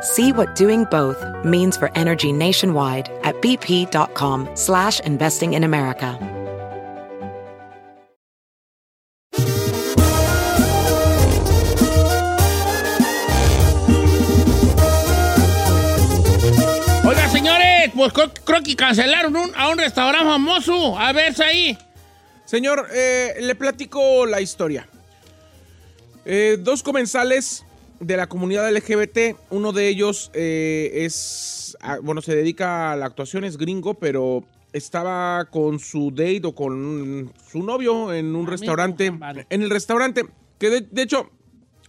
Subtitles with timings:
[0.00, 6.18] See what doing both means for energy nationwide at bp.com slash investing in America.
[17.04, 18.12] Oiga, señores, pues
[18.44, 20.98] creo, que cancelaron un- a un restaurante famoso.
[20.98, 21.78] A ver, ahí.
[22.44, 24.86] Señor, eh, le platico la historia.
[26.24, 27.64] Eh, dos comensales
[28.00, 33.06] de la comunidad LGBT, uno de ellos eh, es, ah, bueno, se dedica a la
[33.06, 38.50] actuación, es gringo, pero estaba con su date o con su novio en un Amigo,
[38.50, 39.46] restaurante, vale.
[39.50, 40.26] en el restaurante,
[40.58, 41.30] que de, de hecho,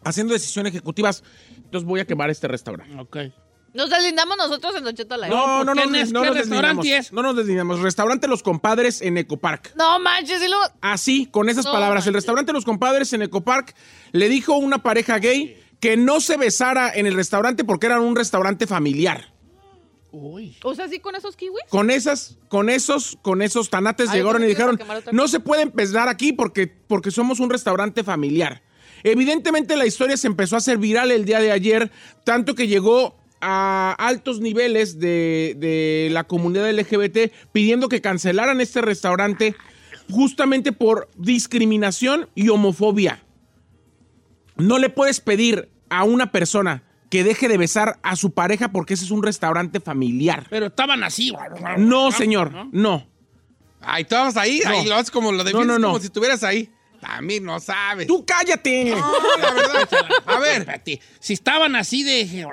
[0.04, 1.24] haciendo decisiones ejecutivas,
[1.58, 2.96] entonces voy a quemar este restaurante.
[3.00, 3.18] Ok.
[3.72, 5.30] Nos deslindamos nosotros en Don Cheto aire.
[5.30, 6.12] No, no, ¿quién no, no, es?
[6.12, 6.86] no ¿Qué nos deslindamos.
[6.88, 7.14] es?
[7.14, 7.80] No nos deslindamos.
[7.82, 9.76] Restaurante Los Compadres en Ecopark.
[9.76, 10.64] No manches, y luego.
[10.82, 12.04] Así, con esas No palabras.
[12.08, 12.16] El manches.
[12.24, 13.76] restaurante Los Compadres en Ecopark
[14.12, 18.00] le dijo a una pareja gay que no se besara en el restaurante porque era
[18.00, 19.34] un restaurante familiar.
[20.12, 20.58] Uy.
[20.64, 21.64] O sea, sí con esos kiwis.
[21.70, 24.80] Con esas, con esos, con esos tanates Ay, llegaron y dijeron,
[25.12, 25.32] no cosa".
[25.32, 28.64] se puede empezar aquí porque, porque somos un restaurante familiar.
[29.04, 31.92] Evidentemente la historia se empezó a hacer viral el día de ayer,
[32.26, 38.82] tanto que llegó a altos niveles de, de la comunidad LGBT pidiendo que cancelaran este
[38.82, 39.56] restaurante
[40.12, 43.24] justamente por discriminación y homofobia.
[44.60, 48.94] No le puedes pedir a una persona que deje de besar a su pareja porque
[48.94, 50.46] ese es un restaurante familiar.
[50.50, 51.34] Pero estaban así.
[51.78, 53.08] No, señor, no.
[53.82, 54.70] Ay, tú vas ahí, No.
[54.72, 55.88] ahí lo haces como lo defiendes No, no, no.
[55.88, 56.70] como si estuvieras ahí.
[57.00, 58.08] También no sabes.
[58.08, 58.94] Tú cállate.
[59.42, 59.88] la verdad.
[60.26, 62.46] A ver, Espérate, Si estaban así de.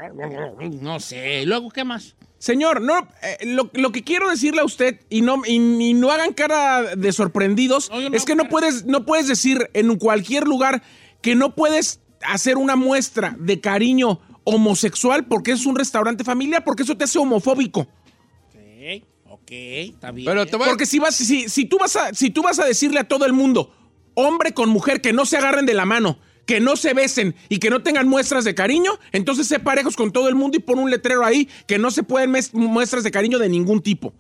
[0.80, 1.44] No sé.
[1.44, 2.14] ¿Luego qué más?
[2.38, 6.10] Señor, no, eh, lo, lo que quiero decirle a usted, y no, y, y no
[6.12, 10.46] hagan cara de sorprendidos, No, no es que no puedes, no puedes decir en cualquier
[10.46, 10.82] lugar
[11.26, 16.84] que no puedes hacer una muestra de cariño homosexual porque es un restaurante familiar, porque
[16.84, 17.80] eso te hace homofóbico.
[17.80, 20.24] Ok, ok, está bien.
[20.24, 22.60] pero te voy a- Porque si vas, si, si tú vas a, si tú vas
[22.60, 23.74] a decirle a todo el mundo,
[24.14, 27.58] hombre con mujer, que no se agarren de la mano, que no se besen y
[27.58, 30.78] que no tengan muestras de cariño, entonces sé parejos con todo el mundo y pon
[30.78, 34.14] un letrero ahí que no se pueden muestras de cariño de ningún tipo.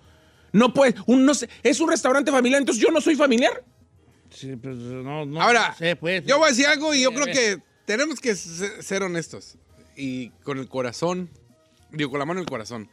[0.52, 3.62] No puede, un, no sé, es un restaurante familiar, entonces yo no soy familiar.
[4.38, 6.24] Sí, pues, no, no, Ahora, sé, pues.
[6.26, 9.56] yo voy a decir algo y yo creo que tenemos que se- ser honestos.
[9.96, 11.30] Y con el corazón,
[11.90, 12.90] digo, con la mano en el corazón.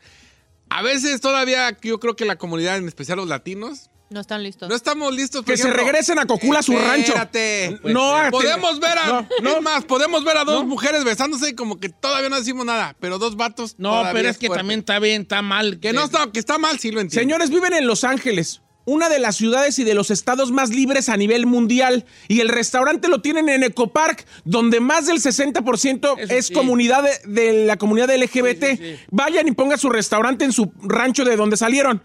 [0.70, 4.70] A veces todavía yo creo que la comunidad, en especial los latinos, No están listos.
[4.70, 5.42] no estamos listos.
[5.44, 7.08] por Que se ejemplo- regresen a Cocula a su rancho.
[7.14, 7.80] Espérate.
[7.84, 9.62] No, Podemos ver a, No, no.
[9.62, 10.68] más, podemos ver a dos No.
[10.70, 13.76] mujeres besándose y como que todavía no decimos nada, pero dos vatos.
[13.78, 14.60] No, pero es que fuerte.
[14.60, 15.80] también está bien, está mal.
[15.80, 17.22] Que no está, que está mal, sí lo entiendo.
[17.22, 21.10] Señores, viven en Los Ángeles, una de las ciudades y de los estados más libres
[21.10, 22.06] a nivel mundial.
[22.28, 26.54] Y el restaurante lo tienen en Ecopark, donde más del 60% Eso es sí.
[26.54, 28.64] comunidad de, de la comunidad LGBT.
[28.64, 28.96] Sí, sí, sí.
[29.12, 32.02] Vayan y pongan su restaurante en su rancho de donde salieron.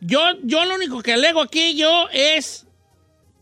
[0.00, 2.66] Yo, yo lo único que alego aquí yo es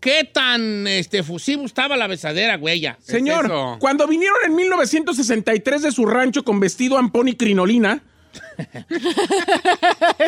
[0.00, 2.86] qué tan este, fusivo estaba la besadera, güey.
[3.00, 8.02] Señor, cuando vinieron en 1963 de su rancho con vestido ampón y crinolina,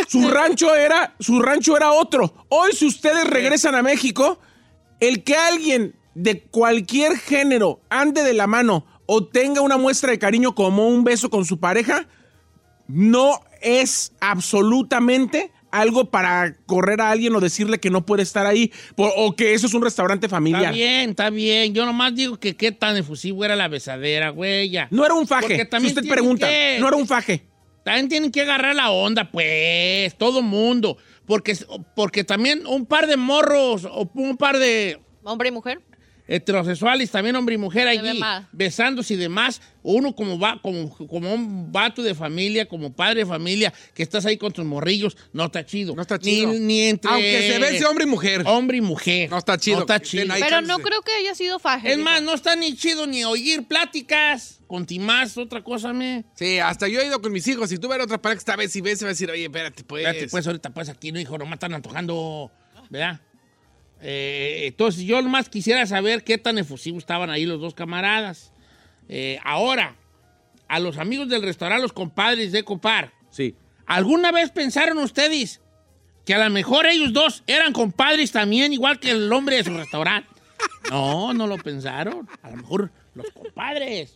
[0.08, 2.46] su rancho era, su rancho era otro.
[2.48, 4.38] Hoy, si ustedes regresan a México,
[5.00, 10.18] el que alguien de cualquier género ande de la mano o tenga una muestra de
[10.18, 12.06] cariño como un beso con su pareja,
[12.88, 18.72] no es absolutamente algo para correr a alguien o decirle que no puede estar ahí
[18.96, 20.74] por- o que eso es un restaurante Está familiar.
[20.74, 21.72] bien, está bien.
[21.74, 24.70] Yo nomás digo que qué tan efusivo era la besadera, güey.
[24.70, 24.88] ya.
[24.90, 25.64] No era un faje.
[25.64, 27.44] Porque Si usted pregunta, que- no era un faje.
[27.90, 30.96] También tienen que agarrar la onda, pues, todo mundo.
[31.26, 31.56] Porque,
[31.96, 35.00] porque también un par de morros o un par de...
[35.24, 35.80] Hombre y mujer.
[36.30, 38.20] Heterosexuales, también hombre y mujer allí,
[38.52, 39.60] besándose y demás.
[39.82, 44.26] Uno como, va, como, como un vato de familia, como padre de familia, que estás
[44.26, 45.94] ahí con tus morrillos, no está chido.
[45.96, 46.52] No está Ni- chido.
[46.52, 47.10] Ni, entre...
[47.10, 48.42] Aunque se bese hombre y mujer.
[48.46, 49.30] Hombre y mujer.
[49.30, 49.78] No está chido.
[49.78, 50.34] No está Que chido.
[50.38, 51.88] Pero no creo que haya sido faje.
[51.88, 52.08] Es digo.
[52.08, 54.58] más, no está ni chido ni oír pláticas.
[54.66, 56.24] Con Timás, otra cosa, me.
[56.36, 57.70] Sí, hasta yo he ido con mis hijos.
[57.70, 59.82] Si tú ves otra pareja esta vez y ves, se va a decir, oye, espérate,
[59.82, 60.06] pues.
[60.06, 62.52] Espérate, pues ahorita pues aquí no, hijo, nomás están antojando,
[62.88, 63.20] ¿verdad?
[64.02, 68.52] Eh, entonces yo nomás quisiera saber qué tan efusivos estaban ahí los dos camaradas.
[69.08, 69.96] Eh, ahora,
[70.68, 73.54] a los amigos del restaurante, los compadres de Copar, Sí.
[73.86, 75.60] ¿alguna vez pensaron ustedes
[76.24, 79.76] que a lo mejor ellos dos eran compadres también, igual que el hombre de su
[79.76, 80.28] restaurante?
[80.90, 82.28] No, no lo pensaron.
[82.42, 84.14] A lo mejor los compadres.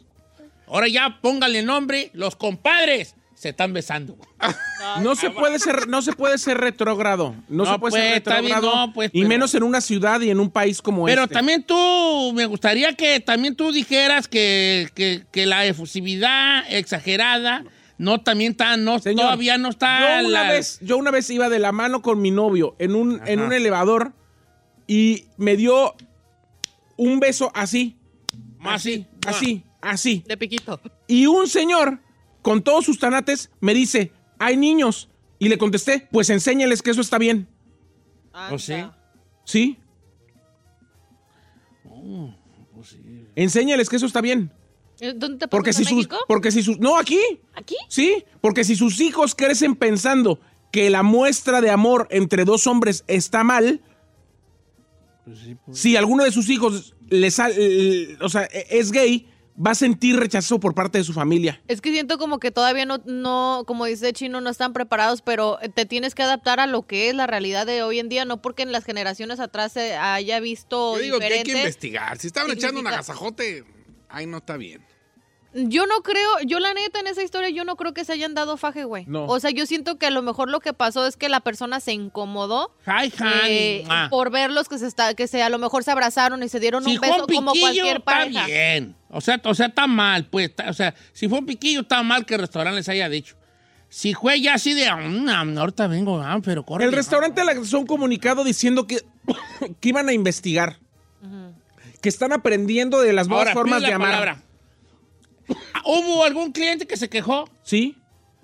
[0.66, 3.14] Ahora ya pónganle nombre, los compadres
[3.44, 4.16] se están besando.
[5.00, 7.34] No se puede ser, no se puede ser retrógrado.
[7.48, 8.74] No, No, se puede pues, ser bien, retrógrado.
[8.86, 11.34] no, pues, y pero- menos en una ciudad y en un país como Pero este.
[11.34, 17.64] también tú, me gustaría que también tú dijeras que, que- que la efusividad exagerada
[17.96, 20.20] no también está, no, Señor, todavía no está.
[20.20, 22.94] Yo una, la- vez, yo una vez iba de la mano con mi novio en
[22.94, 24.12] un, en un elevador
[24.86, 25.94] y me dio
[26.96, 27.96] un beso así.
[28.62, 30.24] Así, Así, así.
[30.26, 30.78] De piquito.
[31.06, 32.00] Y un señor,
[32.44, 35.08] con todos sus tanates, me dice, hay niños.
[35.38, 37.48] Y le contesté, pues enséñales que eso está bien.
[38.52, 38.74] ¿O sí?
[39.44, 39.78] ¿Sí?
[43.34, 44.52] Enséñales que eso está bien.
[45.00, 46.08] Eh, ¿Dónde te Porque si sus...
[46.28, 46.78] Porque si sus...
[46.78, 47.18] No, aquí.
[47.54, 47.76] ¿Aquí?
[47.88, 50.38] Sí, porque si sus hijos crecen pensando
[50.70, 53.80] que la muestra de amor entre dos hombres está mal,
[55.72, 59.74] si alguno de sus hijos le sal- eh, o sea, e- es gay, va a
[59.74, 61.60] sentir rechazo por parte de su familia.
[61.68, 65.58] Es que siento como que todavía no, no, como dice Chino, no están preparados, pero
[65.74, 68.42] te tienes que adaptar a lo que es la realidad de hoy en día, no
[68.42, 72.18] porque en las generaciones atrás se haya visto Yo digo que hay que investigar.
[72.18, 73.64] Si estaban echando un agasajote,
[74.08, 74.84] ahí no está bien.
[75.54, 78.34] Yo no creo, yo la neta en esa historia, yo no creo que se hayan
[78.34, 79.04] dado faje, güey.
[79.06, 79.26] No.
[79.26, 81.78] O sea, yo siento que a lo mejor lo que pasó es que la persona
[81.78, 83.52] se incomodó Hi, honey.
[83.52, 84.08] eh, Ah.
[84.10, 86.82] por verlos que se está, que se a lo mejor se abrazaron y se dieron
[86.84, 88.46] Si un beso un como cualquier está pareja.
[88.46, 88.96] bien.
[89.10, 90.48] O sea, o sea, está mal, pues.
[90.50, 93.36] está- o sea, si fue un piquillo, está mal que el restaurante les haya dicho.
[93.88, 96.84] Si fue ya así de, "Mm, ah, ahorita vengo, ah, pero corre.
[96.84, 99.02] El restaurante lanzó un comunicado diciendo que,
[99.80, 100.78] que iban a investigar.
[102.02, 104.08] Que están aprendiendo de las nuevas Ahora, formas de amar.
[104.10, 104.42] palabra.
[105.74, 107.48] Ah, ¿Hubo algún cliente que se quejó?
[107.62, 107.96] ¿Sí?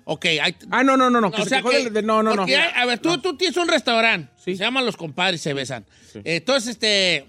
[0.03, 1.31] Ok, hay, Ah, no, no, no, no.
[1.31, 2.43] que o se sea quejó que- de- de- no, no, no.
[2.43, 4.31] hay- a ver, tú, tú tienes un restaurante.
[4.37, 4.55] Sí.
[4.55, 5.85] Se llaman Los Compadres, se besan.
[6.23, 7.27] Entonces, este.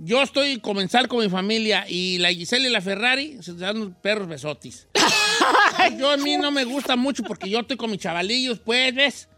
[0.00, 3.96] Yo estoy comenzar con mi familia y la Giselle y la Ferrari se dan unos
[4.00, 4.86] perros besotis.
[5.98, 9.28] yo a mí no me gusta mucho porque yo estoy con mis chavalillos, pues, ¿ves?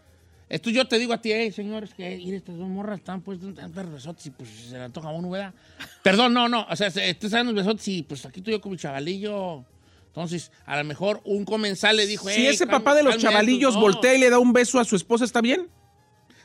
[0.50, 3.38] Esto yo te digo a ti, hey, señores, que ir estas dos morras están pues
[3.54, 5.54] dan perros besotes y pues se le antoja a uno, ¿verdad?
[6.02, 8.60] Perdón, no, no, o sea, se- estos dan los besotes y pues aquí estoy yo
[8.60, 9.64] con mi chavalillo.
[10.08, 13.74] Entonces, a lo mejor un comensal le dijo, Si "Hey, ese papá de los chavalillos
[13.74, 13.80] no".
[13.80, 15.68] voltea y le da un beso a su esposa, ¿está bien?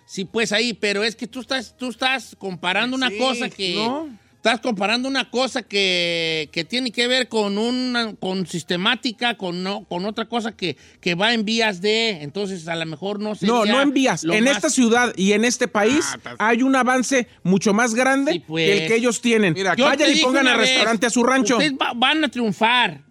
[0.05, 3.73] Sí, pues ahí, pero es que tú estás, tú estás comparando una cosa que.
[3.73, 4.24] no.
[4.45, 9.85] Estás comparando una cosa que, que tiene que ver con una con sistemática, con no,
[9.85, 12.21] con otra cosa que, que va en vías de.
[12.21, 14.23] Entonces, a lo mejor no sería No, no envías.
[14.23, 16.05] lo En más- esta ciudad y en este país
[16.37, 18.67] Ah, hay un avance mucho más grande Sí, pues.
[18.69, 19.53] que el que ellos tienen.
[19.55, 21.55] Mira, Vayan y pongan al restaurante a su rancho.
[21.57, 23.01] Ustedes va- van a triunfar.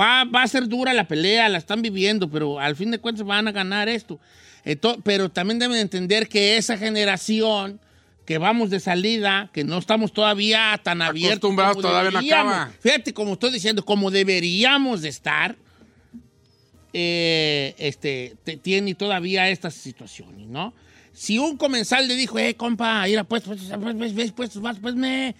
[0.00, 3.26] Va, va a ser dura la pelea, la están viviendo, pero al fin de cuentas
[3.26, 4.18] van a ganar esto.
[5.04, 7.78] Pero también deben entender que esa generación
[8.24, 11.38] que vamos de salida, que no estamos todavía tan abiertos.
[11.38, 12.52] Acostumbrados, como todavía no deberíamos.
[12.54, 12.72] acaba.
[12.80, 15.56] Fíjate, como estoy diciendo, como deberíamos de estar,
[16.92, 20.74] eh, este, te- tiene todavía estas situaciones, ¿no?
[21.12, 24.94] Si un comensal le dijo, eh, compa, ir pues, pues, pues, pues, pues, pues, pues,
[24.94, 25.34] me...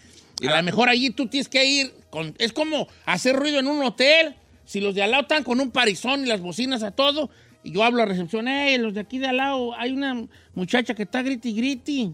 [0.49, 3.83] A lo mejor allí tú tienes que ir, con, es como hacer ruido en un
[3.85, 7.31] hotel, si los de al lado están con un parizón y las bocinas a todo,
[7.63, 10.95] y yo hablo a recepción, eh, los de aquí de al lado, hay una muchacha
[10.95, 12.13] que está griti griti.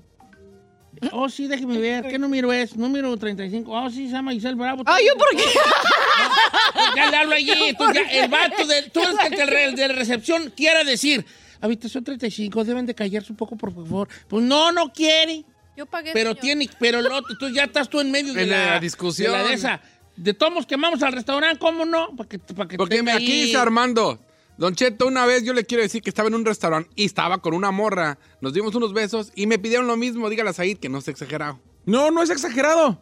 [1.12, 2.74] Oh, sí, déjeme ver, ¿qué número es?
[2.76, 3.70] Número 35.
[3.70, 4.82] Oh, sí, se llama Giselle Bravo.
[4.86, 5.44] Ay, ¿yo por qué?
[6.96, 7.46] Ya le hablo allí.
[7.94, 11.24] Ya el vato de, tú el de, re- de recepción quiere decir,
[11.60, 14.08] habitación 35, deben de callarse un poco, por favor.
[14.28, 15.44] Pues no, no quiere.
[15.76, 16.12] Yo pagué.
[16.12, 16.40] Pero señor.
[16.40, 19.32] tiene, pero lo otro, tú ya estás tú en medio de En la, la discusión.
[19.32, 19.80] De, la de esa.
[20.16, 22.16] De tomos quemamos al restaurante, ¿cómo no?
[22.16, 24.18] Para que, para que Porque aquí dice Armando.
[24.58, 27.38] Don Cheto, una vez yo le quiero decir que estaba en un restaurante y estaba
[27.38, 28.18] con una morra.
[28.40, 30.28] Nos dimos unos besos y me pidieron lo mismo.
[30.28, 31.60] Dígale a Said que no se exagerado.
[31.86, 33.00] No, no es exagerado.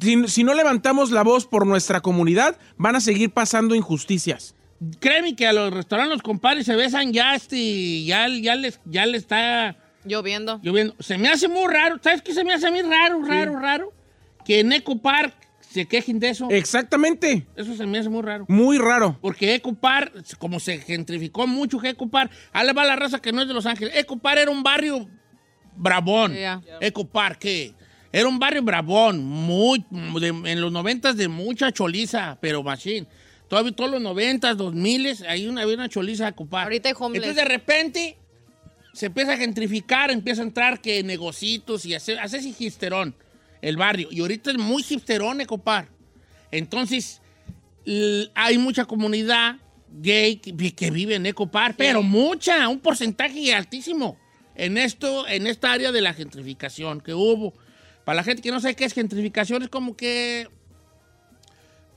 [0.00, 4.56] Si, si no levantamos la voz por nuestra comunidad, van a seguir pasando injusticias.
[4.98, 9.06] Créeme que a los restaurantes los compadres se besan ya, este, ya, ya les, ya
[9.06, 10.58] les está Lloviendo.
[10.62, 10.96] lloviendo.
[10.98, 11.98] Se me hace muy raro.
[12.02, 13.92] ¿Sabes qué se me hace a mí raro, raro, raro?
[14.44, 15.34] que en Eco Park
[15.70, 16.48] se quejen de eso.
[16.50, 17.46] Exactamente.
[17.56, 18.44] Eso se me hace muy raro.
[18.48, 19.16] Muy raro.
[19.20, 23.32] Porque Eco Park, como se gentrificó mucho Eco Park, ahí le va la raza que
[23.32, 23.94] no es de Los Ángeles.
[23.96, 25.08] Eco Park era un barrio
[25.76, 26.34] bravón.
[26.34, 26.60] Ya.
[26.80, 27.74] Eco Park, ¿qué?
[28.12, 29.84] Era un barrio bravón, muy,
[30.20, 33.06] de- en los noventas de mucha choliza, pero machine.
[33.48, 36.64] Todavía todos los noventas, dos miles, ahí una, había una choliza Eco Park.
[36.64, 37.22] Ahorita hay homeless.
[37.22, 38.16] Entonces de repente
[38.92, 43.14] se empieza a gentrificar, empieza a entrar que negocitos y hace, hace ese hipsterón
[43.62, 44.08] el barrio.
[44.10, 45.88] Y ahorita es muy hipsterón Ecopar.
[46.50, 47.20] Entonces
[48.34, 49.56] hay mucha comunidad
[49.92, 54.18] gay que, vi- que vive en Ecopar, pero mucha, un porcentaje altísimo
[54.54, 57.54] en esto, en esta área de la gentrificación que hubo.
[58.04, 60.48] Para la gente que no sabe qué es gentrificación, es como que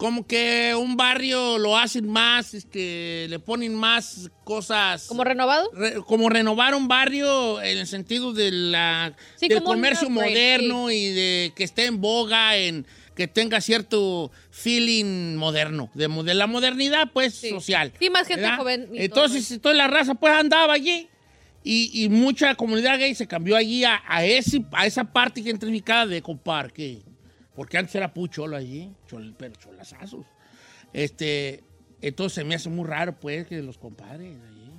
[0.03, 5.69] como que un barrio lo hacen más, este, le ponen más cosas ¿Como renovado?
[5.71, 11.05] re- como renovar un barrio en el sentido de la, Sí, del comercio moderno y
[11.07, 17.09] de que esté en boga, en que tenga cierto feeling moderno, de, de la modernidad
[17.13, 17.49] pues Sí.
[17.49, 17.93] social.
[17.97, 18.57] Sí, más gente ¿verdad?
[18.57, 21.07] joven Entonces, toda la raza pues andaba allí
[21.63, 26.07] y, y mucha comunidad gay se cambió allí a, a, ese, a esa parte gentrificada
[26.07, 27.03] de Coparque,
[27.55, 30.25] porque antes era pucholo allí, chol- pero cholazazos.
[30.91, 31.63] Este,
[32.01, 34.71] entonces se me hace muy raro, pues, que los compadres allí.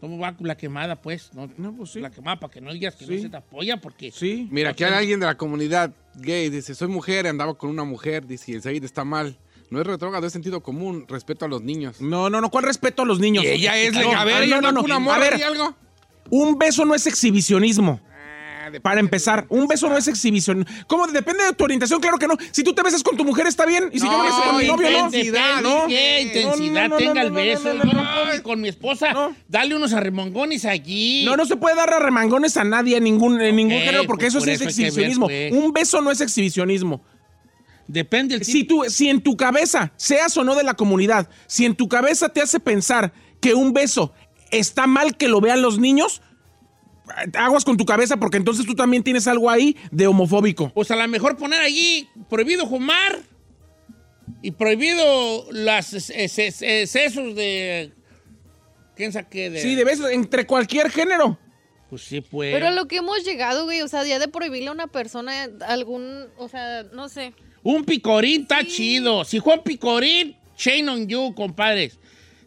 [0.00, 1.32] ¿Cómo va la quemada, pues?
[1.34, 2.00] No, No, pues sí.
[2.00, 3.14] La quemada, para que no digas que Sí.
[3.16, 4.10] no se te apoya, porque...
[4.12, 4.46] Sí.
[4.50, 8.26] Mira, aquí hay alguien de la comunidad gay, dice, soy mujer, andaba con una mujer,
[8.26, 9.38] dice, y enseguida está mal.
[9.70, 12.00] No es retrógrado, es sentido común, respeto a los niños.
[12.00, 12.50] No, no, no.
[12.50, 13.42] ¿Cuál respeto a los niños?
[13.44, 14.12] Y ella es No.
[14.16, 14.82] A ver, no, no, no.
[14.82, 15.74] una A ver, algo.
[16.30, 18.00] un beso no es exhibicionismo.
[18.82, 20.66] Para empezar, un beso no es exhibición.
[20.86, 21.06] ¿Cómo?
[21.06, 22.34] Depende de tu orientación, claro que no.
[22.52, 23.88] Si tú te besas con tu mujer está bien.
[23.92, 24.98] Y si yo me beso con mi novio, no.
[25.06, 25.86] Intensidad, ¿no?
[25.86, 27.72] qué intensidad No, no, no, tenga el beso.
[27.74, 29.34] Yo con mi esposa No.
[29.48, 31.24] darle unos arremangones allí.
[31.24, 34.04] No, no se puede dar a remangones a nadie en ningún, en ningún Ok, género
[34.06, 35.26] porque pues eso por sí eso es ver, exhibicionismo.
[35.26, 35.52] pues.
[35.52, 37.02] Un beso no es exhibicionismo.
[37.88, 41.64] Depende el Si, tú, si en tu cabeza, seas o no de la comunidad, si
[41.64, 44.12] en tu cabeza te hace pensar que un beso
[44.50, 46.20] está mal que lo vean los niños,
[47.34, 50.70] aguas con tu cabeza porque entonces tú también tienes algo ahí de homofóbico.
[50.74, 53.20] Pues a lo mejor poner allí prohibido fumar
[54.42, 57.92] y prohibido eh, sesos de...
[58.94, 59.50] ¿Quién saqué?
[59.50, 59.60] De...
[59.60, 61.38] Sí, de besos entre cualquier género.
[61.90, 62.52] Pues sí, pues.
[62.52, 65.48] Pero a lo que hemos llegado, güey, o sea, ya de prohibirle a una persona
[65.66, 67.32] algún, o sea, no sé.
[67.62, 69.24] Un picorín está chido.
[69.24, 71.98] Si fue un picorín, shame on you, compadres.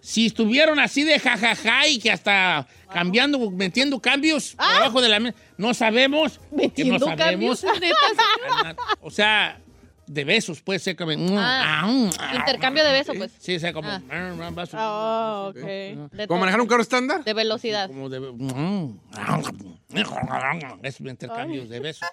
[0.01, 5.19] Si estuvieron así de jajaja y que hasta cambiando, metiendo cambios por abajo de la
[5.19, 6.39] mesa, no sabemos.
[6.39, 7.61] que no Metiendo sabemos.
[7.61, 9.59] cambios, neta, O sea,
[10.07, 11.11] de besos, puede ser como.
[11.37, 11.87] Ah,
[12.35, 13.31] intercambio de besos, pues.
[13.37, 13.89] Sí, o sea, como.
[13.89, 14.01] Ah.
[14.73, 16.37] Ah, ¿Cómo todo.
[16.37, 17.23] manejar un carro estándar?
[17.23, 17.87] De velocidad.
[17.87, 18.19] Como de.
[20.83, 22.07] Es intercambio de besos.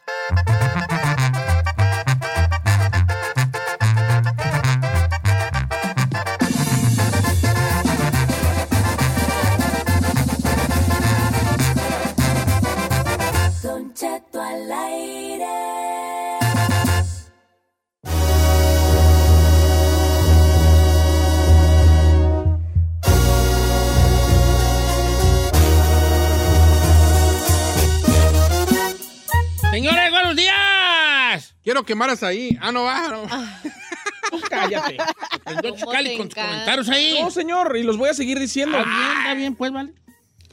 [31.67, 32.57] Quiero quemaras ahí.
[32.61, 33.09] Ah, no va.
[33.09, 33.23] no.
[34.49, 34.99] Cállate.
[35.33, 37.19] Aprendió ¿Cómo Chicali te con tus comentarios ahí.
[37.21, 38.79] No, señor, y los voy a seguir diciendo.
[38.79, 39.93] Está bien, está bien, pues, vale.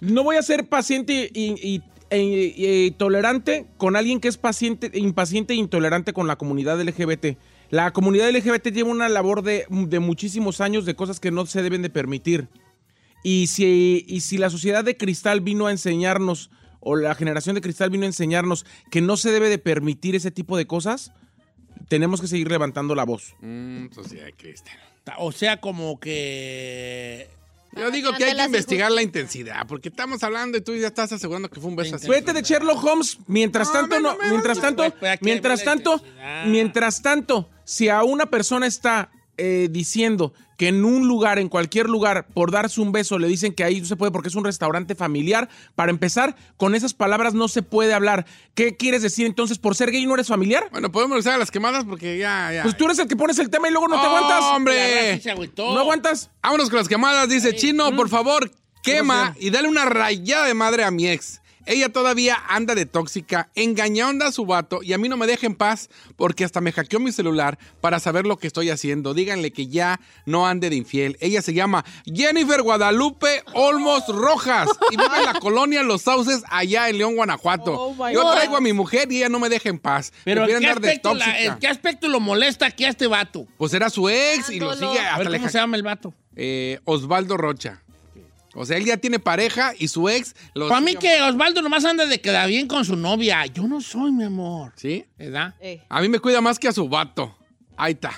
[0.01, 4.89] No voy a ser paciente y, y- e- e- tolerante con alguien que es paciente,
[4.95, 7.37] impaciente e intolerante con la comunidad LGBT.
[7.69, 11.61] La comunidad LGBT lleva una labor de, de muchísimos años de cosas que no se
[11.61, 12.47] deben de permitir.
[13.23, 16.49] Y si, y si la sociedad de cristal vino a enseñarnos,
[16.83, 20.31] o la generación de cristal vino a enseñarnos que no se debe de permitir ese
[20.31, 21.11] tipo de cosas,
[21.87, 23.35] tenemos que seguir levantando la voz.
[23.41, 24.77] Mm, sociedad de Cristian.
[25.17, 27.29] O sea, como que.
[27.75, 31.11] Yo digo que hay que investigar la intensidad, porque estamos hablando y tú ya estás
[31.11, 32.07] asegurando que fue un beso así.
[32.07, 33.17] Vete de Sherlock Holmes.
[33.25, 36.03] Mientras tanto, no, mientras tanto, Pues, mientras tanto,
[36.45, 41.89] mientras tanto, si a una persona está eh, diciendo que en un lugar, en cualquier
[41.89, 44.45] lugar, por darse un beso, le dicen que ahí no se puede porque es un
[44.45, 48.25] restaurante familiar, para empezar, con esas palabras no se puede hablar.
[48.53, 49.57] ¿Qué quieres decir entonces?
[49.57, 50.67] ¿Por ser gay no eres familiar?
[50.71, 52.63] Bueno, podemos usar las quemadas porque ya, ya.
[52.63, 54.43] Pues tú eres el que pones el tema y luego no te ¡Oh, aguantas.
[54.43, 55.21] ¡Hombre!
[55.57, 56.29] ¿No aguantas?
[56.41, 57.27] Vámonos con las quemadas.
[57.27, 58.51] Dice Chino, por favor,
[58.83, 61.41] quema y dale una rayada de madre a mi ex.
[61.65, 65.45] Ella todavía anda de tóxica, engañando a su vato y a mí no me deja
[65.47, 69.13] en paz porque hasta me hackeó mi celular para saber lo que estoy haciendo.
[69.13, 71.17] Díganle que ya no ande de infiel.
[71.21, 76.89] Ella se llama Jennifer Guadalupe Olmos Rojas y vive en la colonia Los Sauces allá
[76.89, 77.73] en León, Guanajuato.
[77.73, 80.11] Oh, Yo traigo a mi mujer y ella no me deja en paz.
[80.23, 81.43] Pero ¿en Prefiere qué, andar de aspecto la- tóxica.
[81.53, 83.47] ¿en qué aspecto lo molesta aquí a este vato?
[83.57, 86.13] Pues era su ex y lo sigue hasta ver, le ¿cómo se llama el vato?
[86.35, 87.81] eh, Osvaldo Rocha.
[88.55, 91.85] O sea, él ya tiene pareja y su ex lo Para mí que Osvaldo nomás
[91.85, 93.45] anda de queda bien con su novia.
[93.47, 94.73] Yo no soy, mi amor.
[94.75, 95.05] ¿Sí?
[95.17, 95.55] ¿Verdad?
[95.59, 97.35] Eh, A mí me cuida más que a su vato.
[97.75, 98.11] Ahí está.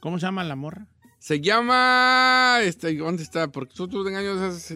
[0.00, 0.86] ¿Cómo se llama la morra?
[1.18, 2.58] Se llama.
[2.62, 3.46] Este, ¿Dónde está?
[3.48, 4.74] Porque tú, tú engaños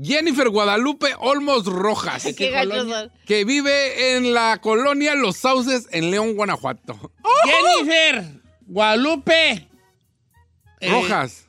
[0.00, 2.24] Jennifer Guadalupe Olmos Rojas.
[2.36, 2.52] qué
[3.24, 7.12] que vive en la colonia Los Sauces en León, Guanajuato.
[7.44, 9.68] Jennifer Guadalupe.
[10.80, 11.48] eh, Rojas.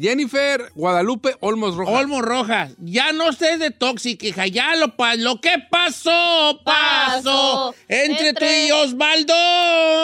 [0.00, 1.94] Jennifer Guadalupe Olmos Rojas.
[1.94, 2.72] Olmo Rojas.
[2.78, 4.46] Ya no estés de tóxica, hija.
[4.46, 7.20] Ya lo, pa- lo que pasó, pasó.
[7.22, 7.74] Pasó.
[7.88, 9.34] Entre, tú Entre- y Osvaldo.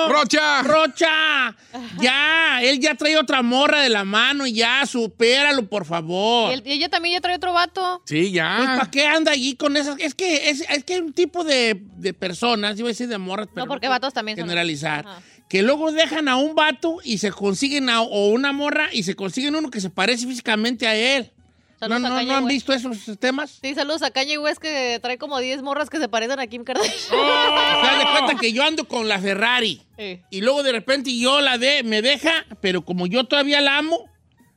[0.09, 0.63] Rocha.
[0.63, 1.57] Rocha.
[2.01, 6.53] Ya, él ya trae otra morra de la mano y ya, supéralo, por favor.
[6.65, 8.03] Y, ella también ya trae otro vato.
[8.07, 8.75] Sí, Pues, ya.
[8.79, 9.97] ¿Para qué anda allí con esas?
[9.99, 13.09] Es que, es, es que hay un tipo de, de personas, yo iba a decir
[13.09, 15.05] de morras, pero porque puedo vatos también son Generalizar.
[15.49, 19.15] Que luego dejan a un vato y se consiguen a o una morra y se
[19.15, 21.31] consiguen uno que se parece físicamente a él.
[21.79, 22.55] ¿No, Saludos no, Kanye ¿no han West.
[22.55, 23.59] visto esos temas?
[23.63, 26.65] Sí, saludos a Kanye West que trae como 10 morras que se parecen a Kim
[26.65, 26.93] Kardashian.
[27.11, 30.23] Se dan de cuenta que yo ando con la Ferrari Eh.
[30.31, 34.09] y luego de repente yo la de, me deja, pero como yo todavía la amo,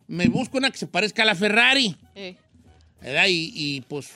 [0.08, 1.98] me busco una que se parezca a la Ferrari.
[2.16, 2.36] Eh.
[3.02, 3.26] ¿verdad?
[3.28, 4.12] Y, y, pues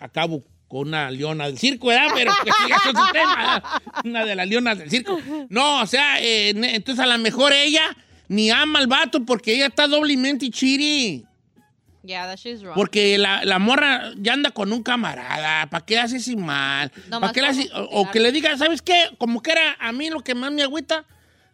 [0.00, 2.12] acabo con una leona del circo, ¿verdad?
[2.14, 3.62] Pero que siga con su tema, ¿verdad?
[4.04, 5.18] Una de las leonas del circo.
[5.48, 7.82] No, o sea, eh, entonces a lo mejor ella
[8.28, 11.26] ni ama al vato porque ella está doblemente chiri.
[12.04, 12.74] Yeah, that shit's wrong.
[12.76, 15.68] Porque la, la morra ya anda con un camarada.
[15.68, 16.90] ¿Para qué hace así mal?
[17.08, 19.10] Nomás ¿Para qué hace- o, o que le diga, ¿sabes qué?
[19.18, 21.04] Como que era a mí lo que más me agüita,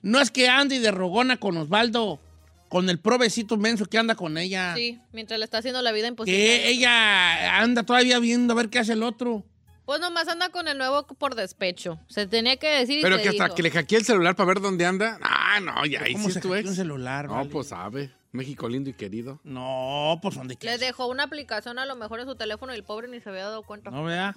[0.03, 2.21] no es que ande de rogona con Osvaldo,
[2.69, 4.75] con el provecito menso que anda con ella.
[4.77, 6.39] Sí, mientras le está haciendo la vida imposible.
[6.39, 9.45] Que ella anda todavía viendo a ver qué hace el otro.
[9.85, 12.01] Pues nomás anda con el nuevo por despecho.
[12.09, 13.55] Se tenía que decir y Pero se que hasta dijo.
[13.55, 15.17] que le hackeé el celular para ver dónde anda.
[15.23, 16.69] Ah, no, ya ahí ¿Cómo sí ex.
[16.69, 17.51] un celular, No, vale?
[17.51, 18.11] pues sabe.
[18.33, 19.41] México lindo y querido.
[19.45, 22.83] No, pues donde Le dejó una aplicación a lo mejor en su teléfono y el
[22.85, 23.91] pobre ni se había dado cuenta.
[23.91, 24.37] No, vea.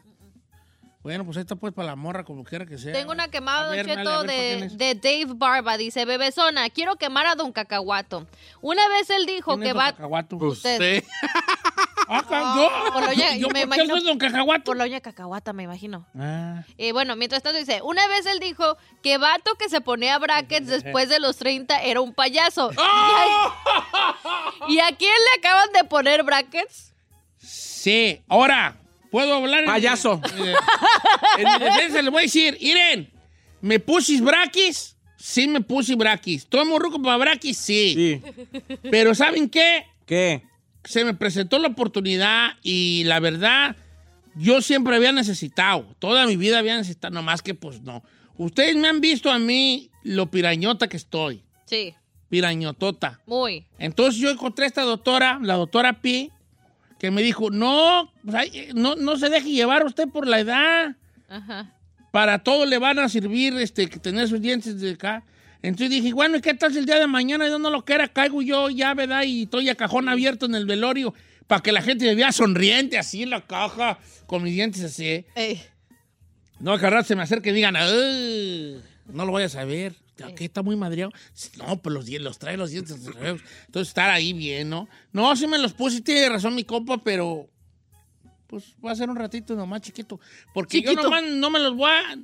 [1.01, 2.91] Bueno, pues está pues para la morra, como quiera que sea.
[2.91, 4.25] Tengo una quemada, Don Cheto, dale, a ver,
[4.59, 5.01] ¿para de, es?
[5.01, 5.77] Dave Barba.
[5.77, 8.27] Dice, bebezona, quiero quemar a Don Cacahuato.
[8.61, 9.91] Una vez él dijo ¿Quién es que don va...
[9.93, 10.37] Cacahuato?
[10.37, 11.03] Pues Usted.
[12.11, 12.23] Ah,
[13.37, 14.63] yo, por me ¿por qué imagino- don Cacahuato?
[14.63, 16.07] Por la cacahuata, me imagino.
[16.17, 20.17] Ah, Eh, bueno, mientras tanto dice, una vez él dijo que vato que se ponía
[20.17, 22.71] brackets después de los 30 era un payaso.
[22.75, 23.53] ¡Oh!
[24.67, 26.93] ¿Y, a, ¿Y a quién le acaban de poner brackets?
[27.37, 28.75] sí, ahora,
[29.11, 29.61] ¿puedo hablar?
[29.61, 30.21] en- Payaso.
[30.37, 30.53] Eh,
[31.39, 33.09] en mi defensa les voy a decir, Iren,
[33.61, 34.95] ¿me pusis braquis?
[35.17, 36.45] Sí me puse braquis.
[36.47, 37.57] ¿Tomo ruco para braquis?
[37.57, 37.93] Sí.
[37.95, 38.21] Sí.
[38.89, 39.85] Pero ¿saben qué?
[40.05, 40.43] ¿Qué?
[40.85, 43.75] se me presentó la oportunidad y la verdad,
[44.35, 48.01] yo siempre había necesitado, toda mi vida había necesitado, nomás que pues no.
[48.37, 51.93] Ustedes me han visto a mí lo pirañota que estoy, Sí,
[52.29, 53.19] pirañotota.
[53.27, 53.65] muy.
[53.77, 56.31] Entonces yo encontré a esta doctora, la doctora Pi,
[56.99, 60.95] que me dijo, no, pues, ay, no, no se deje llevar usted por la edad,
[61.29, 61.73] Ajá.
[62.11, 65.23] para todo le van a servir este, que tener sus dientes de acá.
[65.61, 68.07] Entonces dije, bueno, ¿y qué tal si el día de mañana yo no lo quiera?
[68.07, 69.23] Caigo yo ya, ¿verdad?
[69.23, 71.13] Y estoy a cajón abierto en el velorio
[71.47, 75.25] para que la gente me vea sonriente así en la caja, con mis dientes así.
[75.35, 75.61] Ey.
[76.59, 79.95] No, que se me acerque y digan, "Ay, no lo voy a saber.
[80.35, 81.11] ¿Qué está muy madreado?
[81.57, 82.97] No, pues los, los trae los dientes.
[82.97, 84.87] Entonces estar ahí bien, ¿no?
[85.11, 87.49] No, sí me los puse, tiene razón mi compa, pero
[88.47, 90.19] pues va a ser un ratito nomás chiquito.
[90.53, 91.03] Porque yo Chiquito.
[91.03, 92.17] nomás no me los voy a...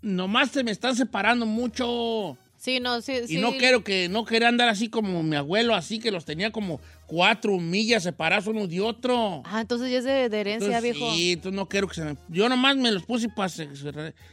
[0.00, 2.38] Nomás se me están separando mucho.
[2.56, 3.38] Sí, no, sí, Y sí.
[3.38, 6.80] no quiero que, no quería andar así como mi abuelo, así que los tenía como
[7.06, 9.42] cuatro millas separados unos de otro.
[9.44, 11.14] Ah, entonces ya es de, de herencia, Entonces, viejo.
[11.14, 12.16] Sí, entonces no quiero que se me...
[12.28, 13.50] Yo nomás me los puse para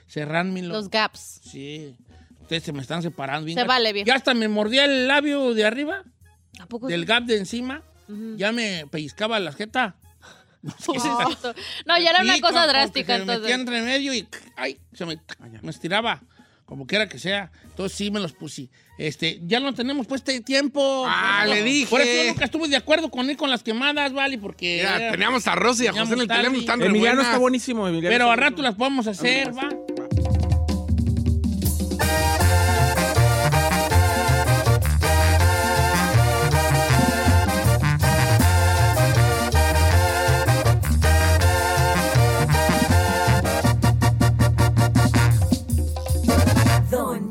[0.07, 0.71] cerrarme los...
[0.71, 1.41] Los gaps.
[1.43, 1.95] Sí.
[2.43, 3.45] Ustedes se me están separando.
[3.45, 4.05] bien Se vale, viejo.
[4.07, 6.03] Ya hasta me mordía el labio de arriba,
[6.59, 7.05] ¿A poco del sí?
[7.07, 7.81] gap de encima.
[8.37, 9.95] Ya me pellizcaba la jeta.
[10.85, 11.53] Pobrecito.
[11.85, 13.59] No, ya era una Sí, cosa drástica, se me metía entonces.
[13.59, 15.19] en remedio y ay, se me,
[15.61, 16.21] me estiraba.
[16.65, 17.51] Como quiera que sea.
[17.65, 18.69] Entonces sí me los puse.
[18.97, 21.05] Este, ya no tenemos pues este tiempo.
[21.07, 21.89] Ah, le dije.
[21.89, 24.37] Por eso yo nunca estuve de acuerdo con ir con las quemadas, ¿vale?
[24.37, 24.77] Porque.
[24.77, 26.57] Mira, era- teníamos a Rosy y a José en el teléfono.
[26.59, 27.87] Están Emiliano está buenísimo.
[27.87, 28.63] Emiliano Pero está a rato buenísimo.
[28.63, 29.69] las podemos hacer, ¿va?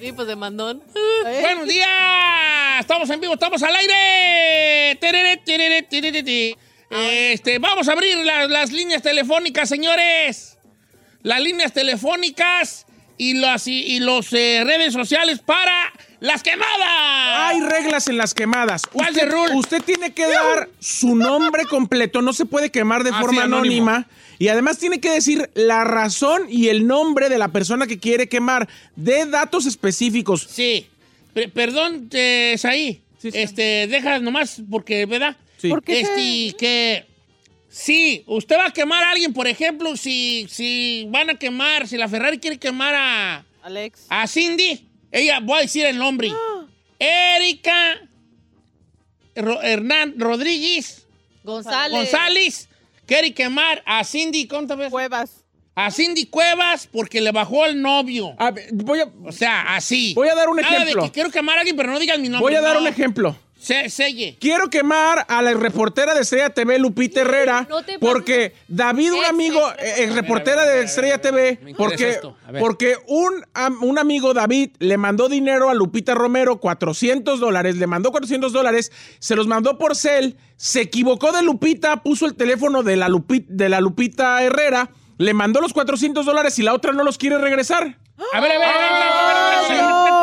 [0.00, 0.82] Sí, pues de mandón.
[1.40, 1.88] ¡Buenos días!
[2.80, 4.96] Estamos en vivo, estamos al aire.
[5.00, 6.56] Terere, terere, terere, te.
[6.90, 10.58] Este, vamos a abrir la- las líneas telefónicas, señores.
[11.22, 12.86] Las líneas telefónicas
[13.18, 16.68] y las y, y los eh, redes sociales para las quemadas.
[16.80, 18.82] Hay reglas en las quemadas.
[18.86, 19.54] ¿Cuál usted, de rule?
[19.56, 23.90] usted tiene que dar su nombre completo, no se puede quemar de Ah, forma anónimo.
[23.90, 24.08] anónima.
[24.38, 28.28] Y además tiene que decir la razón y el nombre de la persona que quiere
[28.28, 28.68] quemar.
[28.96, 30.46] De datos específicos.
[30.48, 30.86] Sí.
[31.34, 33.02] Pe- perdón, eh, Saí.
[33.20, 33.38] Sí, sí.
[33.38, 35.36] Este, deja nomás porque, ¿verdad?
[35.56, 35.68] Sí.
[35.68, 37.06] ¿Por qué Este, que
[37.68, 41.96] sí, usted va a quemar a alguien, por ejemplo, si, si van a quemar, si
[41.96, 44.06] la Ferrari quiere quemar a, Alex.
[44.08, 46.30] a Cindy, ella, voy a decir el nombre.
[47.00, 48.00] Erika
[49.34, 51.06] Ro- Hernán Rodríguez
[51.44, 51.92] González.
[51.92, 52.67] González
[53.08, 54.92] quiere quemar a Cindy, ¿cuántas veces?
[54.92, 55.44] Cuevas.
[55.74, 58.34] A Cindy Cuevas porque le bajó el novio.
[58.38, 60.12] A ver, voy, a, O sea, así.
[60.14, 61.02] Voy a dar un Nada ejemplo.
[61.02, 62.42] de que quiero quemar a alguien, pero no digas mi nombre.
[62.42, 62.82] voy a dar no.
[62.82, 63.36] un ejemplo.
[63.68, 64.38] Se- selle.
[64.40, 69.24] Quiero quemar a la reportera de Estrella TV, Lupita Herrera, No te porque David, un
[69.26, 72.18] amigo, eh, ex reportera de Estrella TV, porque.
[72.46, 72.60] A ver.
[72.62, 73.44] porque un,
[73.82, 78.90] un amigo, David, le mandó dinero a Lupita Romero, 400 dólares, le mandó 400 dólares,
[79.18, 83.44] se los mandó por cel, se equivocó de Lupita, puso el teléfono de la, Lupi-
[83.48, 87.36] de la Lupita Herrera, le mandó los 400 dólares y la otra no los quiere
[87.36, 87.98] regresar.
[88.32, 90.17] A ver, a ver, a ver, a ver, a ver.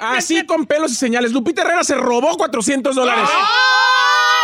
[0.00, 1.32] Así con pelos y señales.
[1.32, 3.28] Lupita Herrera se robó 400 dólares.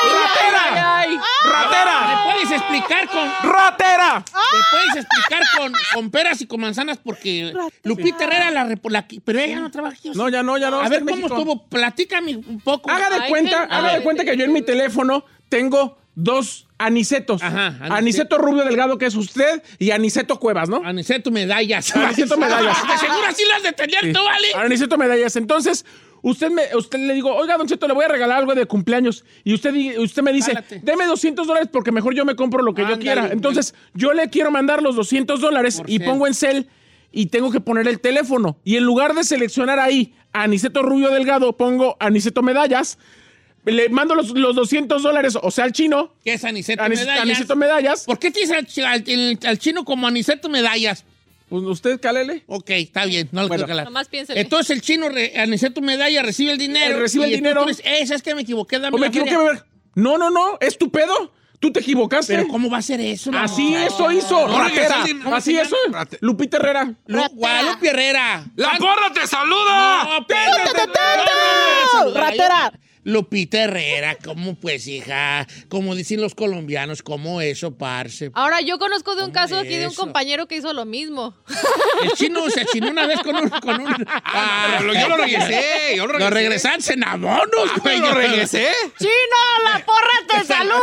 [0.04, 1.06] ¡Ratera!
[1.08, 2.24] ¿Me ¡Ratera!
[2.24, 4.24] puedes explicar con, ¡Ratera!
[4.52, 6.98] me puedes explicar con, con peras y con manzanas?
[6.98, 7.52] Porque
[7.84, 10.10] Lupita Herrera la, la- pero ella no trabaja aquí.
[10.14, 10.80] No, ya no, ya no.
[10.80, 11.66] A ver cómo estuvo.
[11.66, 12.90] Platícame un poco.
[12.90, 17.42] Haga de cuenta, haga de cuenta que yo en mi teléfono tengo dos anicetos.
[17.42, 17.94] Ajá, aniceto.
[17.94, 20.82] Aniceto Rubio Delgado, que es usted, y Aniceto Cuevas, ¿no?
[20.84, 21.94] Aniceto medallas.
[21.96, 22.76] Aniceto medallas.
[22.88, 24.48] De seguro así las de tener tú, ¿vale?
[24.54, 25.36] Aniceto Medallas.
[25.36, 25.84] Entonces,
[26.22, 29.24] usted me, usted le digo, oiga, Don Cheto, le voy a regalar algo de cumpleaños.
[29.44, 30.80] Y usted, usted me dice, Jálate.
[30.82, 33.28] deme 200 dólares porque mejor yo me compro lo que Ándale, yo quiera.
[33.32, 36.06] Entonces, yo le quiero mandar los 200 dólares y cel.
[36.06, 36.68] pongo en cel
[37.10, 38.58] y tengo que poner el teléfono.
[38.64, 42.98] Y en lugar de seleccionar ahí Aniceto Rubio Delgado, pongo Aniceto Medallas.
[43.64, 46.12] Le mando los, los 200 dólares, o sea, al chino.
[46.24, 47.22] ¿Qué es Aniceto Anis- medallas?
[47.22, 48.04] Aniceto Medallas.
[48.04, 48.66] ¿Por qué tienes al,
[49.46, 51.04] al- chino como Aniceto medallas?
[51.48, 52.42] Pues usted, cálele.
[52.46, 53.60] Ok, está bien, no lo Bueno.
[53.64, 53.84] quiero calar.
[53.84, 54.40] Nomás piénsele.
[54.40, 56.98] Entonces el chino, re, Aniceto Medalla, recibe el dinero.
[56.98, 57.64] Recibe y el dinero.
[57.84, 58.34] "Eh, ¿sabes qué?
[58.34, 59.64] Me equivoqué, dame ¿O me la equivoqué, feria".
[59.94, 61.30] No, no, no, es tu pedo.
[61.60, 62.34] Tú te equivocaste.
[62.34, 63.30] Pero ¿cómo va a ser eso?
[63.30, 63.38] no?
[63.38, 64.48] Así eso hizo.
[64.48, 65.02] No, ratera.
[65.04, 65.76] regresó, ¿cómo Así eso.
[66.20, 66.92] Lupita Herrera.
[67.06, 68.44] Lu- Guadalupe Herrera.
[68.56, 70.04] ¡La ¿Cuán- porra te saluda!
[70.04, 70.26] No.
[72.14, 72.72] Ratera.
[73.04, 75.46] Lupita Herrera, ¿cómo pues, hija?
[75.68, 78.30] Como dicen los colombianos, ¿cómo eso, parce?
[78.34, 80.00] Ahora, yo conozco de un ¿Cómo caso aquí de un eso?
[80.02, 81.34] compañero que hizo lo mismo.
[82.02, 83.48] El chino se chinó una vez con un...
[83.48, 83.92] Con un
[84.24, 86.68] Ah, no, pero yo lo regresé, yo lo Lo regresé.
[86.68, 87.98] regresaste en abonos, Ah, güey.
[87.98, 88.68] lo regresé.
[88.98, 90.80] ¡Chino, la porra te saluda!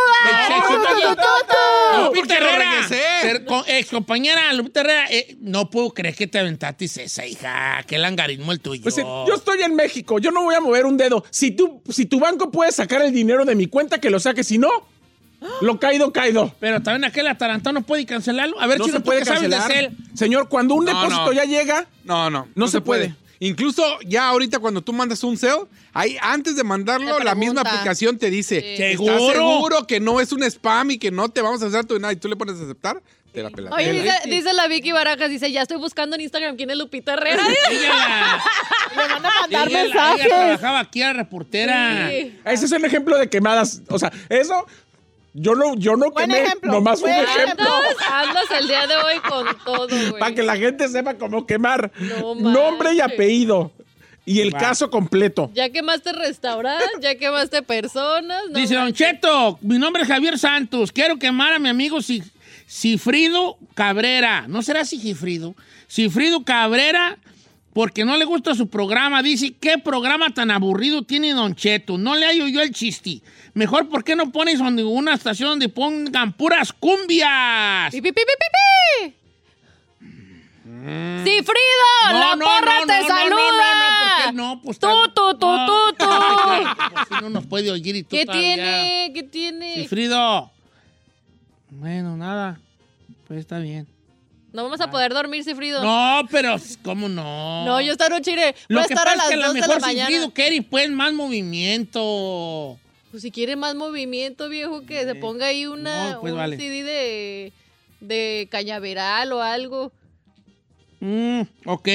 [0.67, 2.03] ¡Tutututu!
[2.05, 7.25] Lupita lo Herrera, ex compañera Lupita Herrera, eh, no puedo creer que te aventaste esa,
[7.25, 7.84] hija.
[7.88, 8.84] Qué langarismo el tuyo.
[8.84, 11.23] Pues, yo estoy en México, yo no voy a mover un dedo.
[11.32, 14.43] Si, tú, si tu banco puede sacar el dinero de mi cuenta, que lo saque.
[14.43, 14.69] Si no,
[15.62, 16.54] lo caído, caído.
[16.60, 18.60] Pero también aquel atarantado no puede cancelarlo.
[18.60, 19.72] A ver, No Chino, se ¿tú puede de cancelar.
[19.72, 19.91] Cel?
[20.13, 21.32] Señor, cuando un No, depósito no.
[21.34, 22.48] ya llega, No, no.
[22.56, 23.15] No se puede.
[23.41, 25.62] Incluso ya ahorita cuando tú mandas un sale,
[25.93, 28.84] ahí antes de mandarlo, la misma aplicación te dice, Sí.
[28.84, 29.32] ¿estás ¿Seguro?
[29.32, 32.12] seguro que no es un spam y que no te vamos a hacer tu nada?
[32.12, 33.74] Y tú le pones a aceptar, te la pelas.
[33.74, 37.13] Oye, dice, dice la Vicky Barajas, dice, ya estoy buscando en Instagram quién es Lupita
[37.13, 37.44] Herrera.
[37.70, 38.39] Ella,
[38.96, 40.28] Le van a mandar ella- ella mensajes.
[40.28, 42.10] trabajaba aquí a reportera.
[42.10, 42.39] Sí.
[42.46, 43.82] ese es el ejemplo de quemadas.
[43.89, 44.65] O sea, eso,
[45.34, 47.70] yo no, yo no Buen quemé, ejemplo, nomás un ejemplo.
[48.12, 50.20] Andas, el día de hoy con todo, güey.
[50.20, 51.92] Para que la gente sepa cómo quemar.
[52.00, 53.72] No Nombre y apellido.
[54.26, 55.50] Y el caso completo.
[55.56, 58.44] Ya quemaste restaurante, ya quemaste personas.
[58.52, 58.94] no Dice Don.
[58.94, 60.92] Cheto, mi nombre es Javier Santos.
[60.92, 62.22] Quiero quemar a mi amigo Si-
[62.69, 64.45] Cifrido Cabrera.
[64.47, 65.55] ¿No será Sigifrido?
[65.88, 67.17] Cifrido Cabrera,
[67.73, 69.23] porque no le gusta su programa.
[69.23, 71.97] Dice, ¿qué programa tan aburrido tiene Don Cheto?
[71.97, 73.21] No le hallo yo el chiste.
[73.55, 77.91] Mejor, ¿por qué no pones una estación donde pongan puras cumbias?
[77.91, 79.15] ¡Pi, pi, pi, pi, pi, pi!
[81.23, 82.19] ¡Sí, Frido!
[82.19, 83.29] ¡La porra te saluda!
[83.29, 84.62] No, no, no, ¿por qué no?
[84.62, 85.65] Pues Tú, tú, tú, No.
[85.65, 86.05] tú, tú.
[87.21, 88.55] No nos puede oír y tú ¿Qué todavía.
[88.55, 89.12] tiene?
[89.15, 89.73] ¿Qué tiene?
[89.75, 90.51] Cifrido.
[91.80, 92.60] Bueno, nada.
[93.28, 93.88] Pues está bien.
[94.52, 95.84] No vamos a poder dormir, Cifrido.
[95.84, 97.65] No, pero ¿cómo no?
[97.65, 98.56] No, yo esta noche iré.
[98.68, 99.82] Lo a que estar pasa a las es que a lo 2 de la mejor
[99.82, 100.08] mañana.
[100.08, 102.78] Cifrido quiere pues más movimiento.
[103.12, 106.58] Pues si quiere más movimiento, viejo, que se ponga ahí una, No, pues un vale.
[106.58, 107.54] CD de,
[108.02, 109.92] de cañaveral o algo.
[111.00, 111.88] Mm, ok.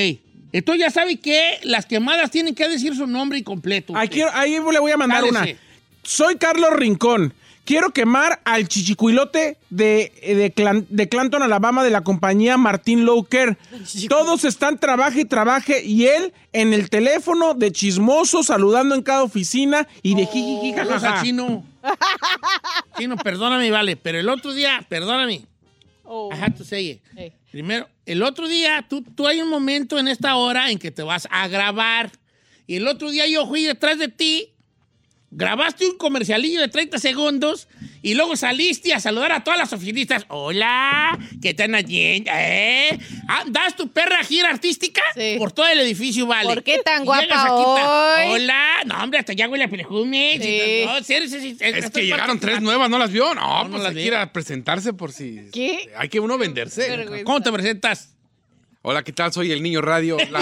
[0.53, 3.94] Entonces ya sabe que las quemadas tienen que decir su nombre y completo.
[4.11, 5.38] Quiero- ahí le voy a mandar Cálese.
[5.53, 5.61] una.
[6.05, 7.35] Soy Carlos Rincón.
[7.64, 13.57] Quiero quemar al chichicuilote de, de, Clan- de Clanton, Alabama, de la compañía Martín Lowker.
[14.09, 19.22] Todos están trabaje y trabaje y él en el teléfono de chismoso, saludando en cada
[19.22, 21.64] oficina y de a Chino.
[22.98, 23.96] Chino, perdóname, vale.
[23.96, 25.46] Pero el otro día, perdóname.
[26.05, 26.31] Oh.
[26.33, 27.03] I have to say it.
[27.16, 27.33] Ey.
[27.50, 31.03] Primero, el otro día, tú, tú hay un momento en esta hora en que te
[31.03, 32.11] vas a grabar.
[32.66, 34.54] Y el otro día yo fui detrás de ti,
[35.37, 37.68] grabaste un comercialillo de 30 segundos
[38.03, 40.27] y luego saliste a saludar a todas las oficinistas.
[40.29, 42.31] Hola, ¿qué están haciendo?
[42.35, 42.99] ¿Eh?
[43.29, 45.03] Ah, ¿Das tu perra gira artística?
[45.14, 45.37] Sí.
[45.38, 46.49] Por todo el edificio, vale.
[46.49, 48.27] ¿Por qué tan Y guapa hoy?
[48.31, 50.38] Hola, no, hombre, hasta ya huele a perfume.
[50.40, 50.85] Sí.
[50.87, 53.35] No, sí, sí, sí, Es que llegaron tres nuevas, ¿no las vio?
[53.35, 54.01] No, No, no pues las hay vi.
[54.03, 55.40] que ir a presentarse por si...
[55.53, 55.90] ¿Qué?
[55.97, 57.23] Hay que uno venderse.
[57.25, 58.13] ¿Cómo te presentas?
[58.87, 59.33] Hola, ¿qué tal?
[59.33, 60.18] Soy el Niño Radio.
[60.31, 60.40] La,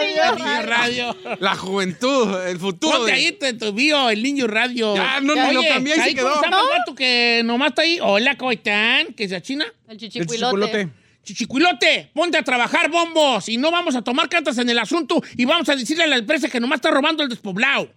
[0.00, 1.16] El niño radio.
[1.40, 2.96] la juventud, el futuro.
[2.98, 4.94] Ponte de- ahí en tu bio, el niño radio.
[4.94, 6.30] Ya, no, no, lo cambié y se quedó.
[6.30, 7.98] ¿Cómo se llama el vato que nomás está ahí?
[8.00, 9.08] Hola, ¿cómo están?
[9.14, 9.66] ¿Que se china?
[9.86, 10.56] El El chichicuilote.
[10.56, 10.88] chichicuilote.
[11.24, 13.48] Chichicuilote, ponte a trabajar, bombos.
[13.50, 16.16] Y no vamos a tomar cartas en el asunto y vamos a decirle a la
[16.16, 17.90] empresa que nomás está robando el despoblado.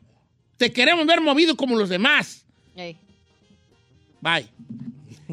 [0.57, 2.45] Te queremos ver movido como los demás.
[4.21, 4.47] Bye.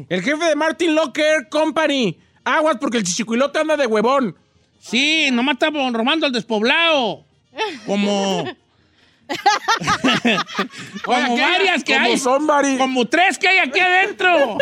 [0.07, 2.17] El jefe de Martin Locker Company.
[2.49, 4.35] Aguas porque el chichicuilote anda de huevón.
[4.79, 7.23] Sí, nomás está robando el despoblado.
[7.85, 8.45] Como.
[11.03, 12.17] como varias que Como hay.
[12.17, 12.77] somebody.
[12.77, 14.57] Como tres que hay aquí adentro.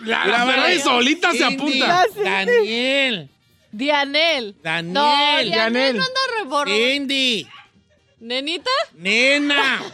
[0.00, 2.06] La, la Ferrari solita se apunta.
[2.22, 3.28] Daniel.
[3.72, 4.56] Dianel.
[4.62, 4.92] Daniel.
[4.92, 5.96] No, Dianel, Dianel.
[5.96, 6.70] no anda.
[6.70, 7.46] Cindy.
[8.20, 8.70] ¿Nenita?
[8.94, 9.82] Nena.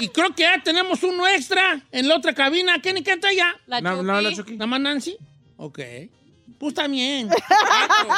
[0.00, 2.80] y creo que ya tenemos uno extra en la otra cabina.
[2.82, 3.54] ¿Quién está allá?
[3.66, 4.06] La No, Chucky.
[4.06, 4.52] no, la Chucky.
[4.54, 5.16] ¿Nada más Nancy?
[5.56, 5.78] Ok.
[6.58, 7.28] Pues también.
[7.48, 8.08] Cuatro.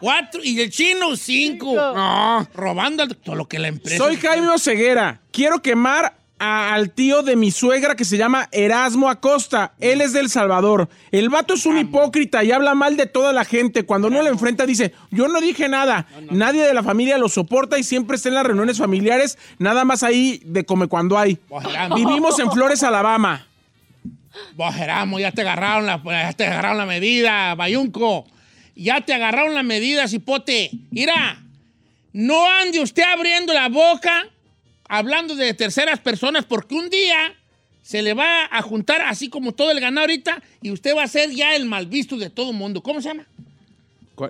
[0.00, 0.40] Cuatro.
[0.42, 1.74] Y el chino, cinco.
[1.74, 2.48] No.
[2.54, 3.98] Robando todo lo que la empresa.
[3.98, 5.20] Soy Jaime Oseguera.
[5.30, 9.72] Quiero quemar a- al tío de mi suegra que se llama Erasmo Acosta.
[9.78, 10.88] Él es del Salvador.
[11.12, 13.84] El vato es un hipócrita y habla mal de toda la gente.
[13.84, 16.06] Cuando uno le enfrenta dice, yo no dije nada.
[16.30, 20.02] Nadie de la familia lo soporta y siempre está en las reuniones familiares, nada más
[20.02, 21.38] ahí de come cuando hay.
[21.94, 23.46] Vivimos en Flores, Alabama.
[24.56, 28.26] Bojeramo, ya te agarraron la, ya te agarraron la medida, Bayunco.
[28.74, 30.70] Ya te agarraron la medida, cipote.
[30.90, 31.38] Mira,
[32.14, 34.26] no ande usted abriendo la boca
[34.92, 37.34] hablando de terceras personas porque un día
[37.82, 41.08] se le va a juntar así como todo el ganado ahorita y usted va a
[41.08, 42.82] ser ya el mal visto de todo el mundo.
[42.82, 43.24] ¿Cómo se llama?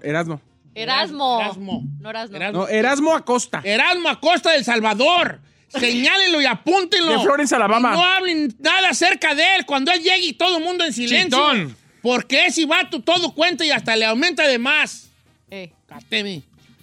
[0.04, 0.40] Erasmo.
[0.72, 1.40] Erasmo.
[1.40, 1.82] Erasmo.
[2.00, 2.36] No Erasmo.
[2.36, 2.60] Erasmo.
[2.60, 3.60] No, Erasmo Acosta.
[3.64, 5.40] Erasmo Acosta del Salvador.
[5.68, 7.10] Señálenlo y apúntenlo.
[7.10, 7.90] De Florence, Alabama.
[7.90, 10.92] Y no hablen nada acerca de él cuando él llegue y todo el mundo en
[10.92, 11.38] silencio.
[11.38, 11.76] Chitón.
[12.02, 15.10] Porque ese vato todo cuenta y hasta le aumenta de más.
[15.50, 15.72] Ey.
[15.88, 16.42] Cateme.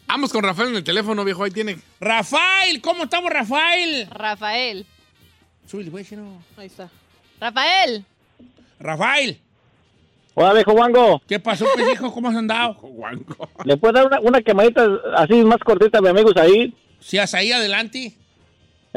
[0.09, 1.43] Vamos con Rafael en el teléfono, viejo.
[1.43, 1.77] Ahí tiene.
[1.99, 4.07] Rafael, ¿cómo estamos, Rafael?
[4.09, 4.83] Rafael.
[5.67, 6.43] Súbele, güey, chino.
[6.57, 6.89] Ahí está.
[7.39, 8.03] Rafael.
[8.79, 9.39] Rafael,
[10.33, 11.21] Hola, viejo Wango.
[11.27, 12.11] ¿qué pasó, pues, hijo?
[12.11, 12.75] ¿Cómo has andado?
[13.65, 16.73] ¿Le puedes dar una, una quemadita así más cortita a mis amigos ahí?
[16.99, 18.13] Si has ahí adelante.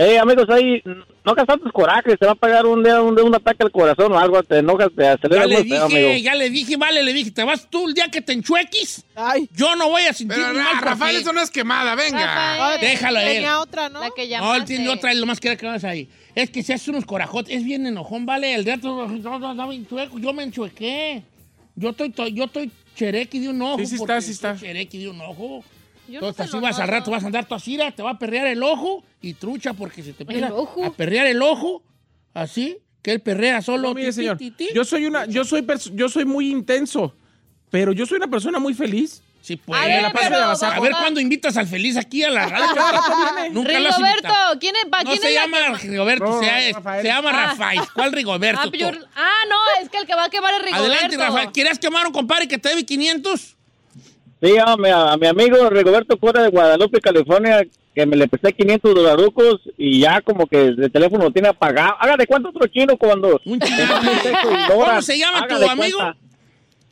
[0.04, 3.34] Eh, amigos, ahí, no hagas tantos corajes, te va a pegar un día un, un
[3.34, 6.08] ataque al corazón o algo, te enojas, te acelera Ya le dije, amigo.
[6.22, 9.04] ya le dije, vale, le dije, te vas tú el día que te enchueques.
[9.14, 9.48] Ay.
[9.54, 10.66] Yo no voy a sentir Pero, mal.
[10.72, 12.18] porque- Rafael, eso no es quemada, venga.
[12.26, 12.80] Rafael.
[12.80, 13.34] Déjalo a él.
[13.34, 14.00] Tenía otra, ¿no?
[14.00, 14.58] La que No, llamaste.
[14.58, 16.08] él tiene otra y lo más que era que vas ahí.
[16.34, 18.54] Es que si haces unos corajotes, es bien enojón, ¿vale?
[18.54, 19.06] El no,
[19.38, 21.22] no, no, enchueco, yo me enchuequé.
[21.76, 23.78] Yo estoy, to- yo estoy cherequi de un ojo.
[23.78, 24.56] Sí, sí está, sí está.
[24.56, 25.64] Cherequi de un ojo.
[26.12, 28.18] Yo Entonces así vas al rato, vas a andar tú así, ra, te va a
[28.18, 30.84] perrear el ojo y trucha porque se te ojo?
[30.84, 31.82] a perrear el ojo,
[32.34, 33.88] así, que él perrea solo.
[33.88, 34.36] No, mire, ti, señor.
[34.36, 34.68] ti, ti.
[34.74, 37.14] Yo soy una, yo soy, yo soy muy intenso,
[37.70, 39.22] pero yo soy una persona muy feliz.
[39.40, 39.80] Sí, pues.
[39.80, 40.04] A ver.
[40.04, 43.50] A ver cuándo invitas al feliz aquí a la radio.
[43.50, 44.28] Nunca Rigoberto.
[44.60, 44.84] ¿quién es?
[44.88, 47.46] pa- No quién se es llama que- Rigoberto, No, se, llama Ah.
[47.46, 47.80] Rafael.
[47.92, 48.60] ¿Cuál Rigoberto?
[48.62, 50.92] Ah, ah, no, es que el que va a quemar es Rigoberto.
[50.92, 51.48] Adelante, Rafael.
[51.52, 53.56] ¿Quieres quemar a un compadre que te debe 500?
[54.42, 58.52] Sí, a mi, a mi amigo Rigoberto fuera de Guadalupe, California, que me le presté
[58.52, 61.94] 500 dolarucos y ya como que el teléfono lo tiene apagado.
[62.00, 63.40] Haga de cuánto otro chino cuando...
[63.44, 63.84] Un chino.
[64.68, 65.98] ¿Cómo ¿Cómo se llama tu amigo?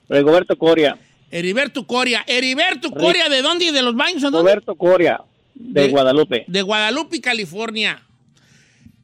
[0.08, 0.96] Rigoberto Coria.
[1.30, 2.24] Heriberto Coria.
[2.26, 3.66] Heriberto Coria, ¿de dónde?
[3.66, 4.22] ¿Y de los baños?
[4.32, 5.20] Roberto Coria,
[5.54, 6.44] de, De- Guadalupe.
[6.46, 8.02] De Guadalupe, California.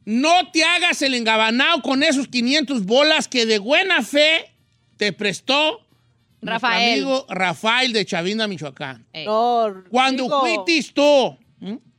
[0.05, 4.51] No te hagas el engabanao con esos 500 bolas que de buena fe
[4.95, 5.81] te prestó
[6.41, 6.93] nuestro Rafael.
[6.93, 9.05] amigo Rafael de Chavinda, Michoacán.
[9.13, 11.37] Eh, No, Cuando digo- fuitis tú.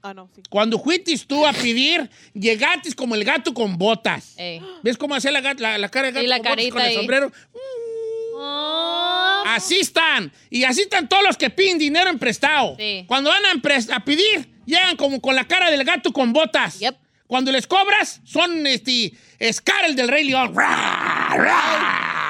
[0.00, 0.42] Ah, no, sí.
[0.48, 4.34] cuando fuitis tú a pedir, llegatis como el gato con botas.
[4.38, 4.62] eh.
[4.84, 6.72] ¿Ves cómo hace la, gat- la, la cara de gato Y la con botas carita
[6.76, 7.32] con el sombrero?
[8.40, 9.42] Oh.
[9.46, 10.32] Así están.
[10.50, 12.76] Y así están todos los que piden dinero en prestado.
[12.78, 13.04] Sí.
[13.08, 16.78] Cuando van a, a pedir, llegan como con la cara del gato con botas.
[16.78, 16.96] Yep.
[17.26, 19.12] Cuando les cobras, son este,
[19.52, 20.54] Scar el del Rey León.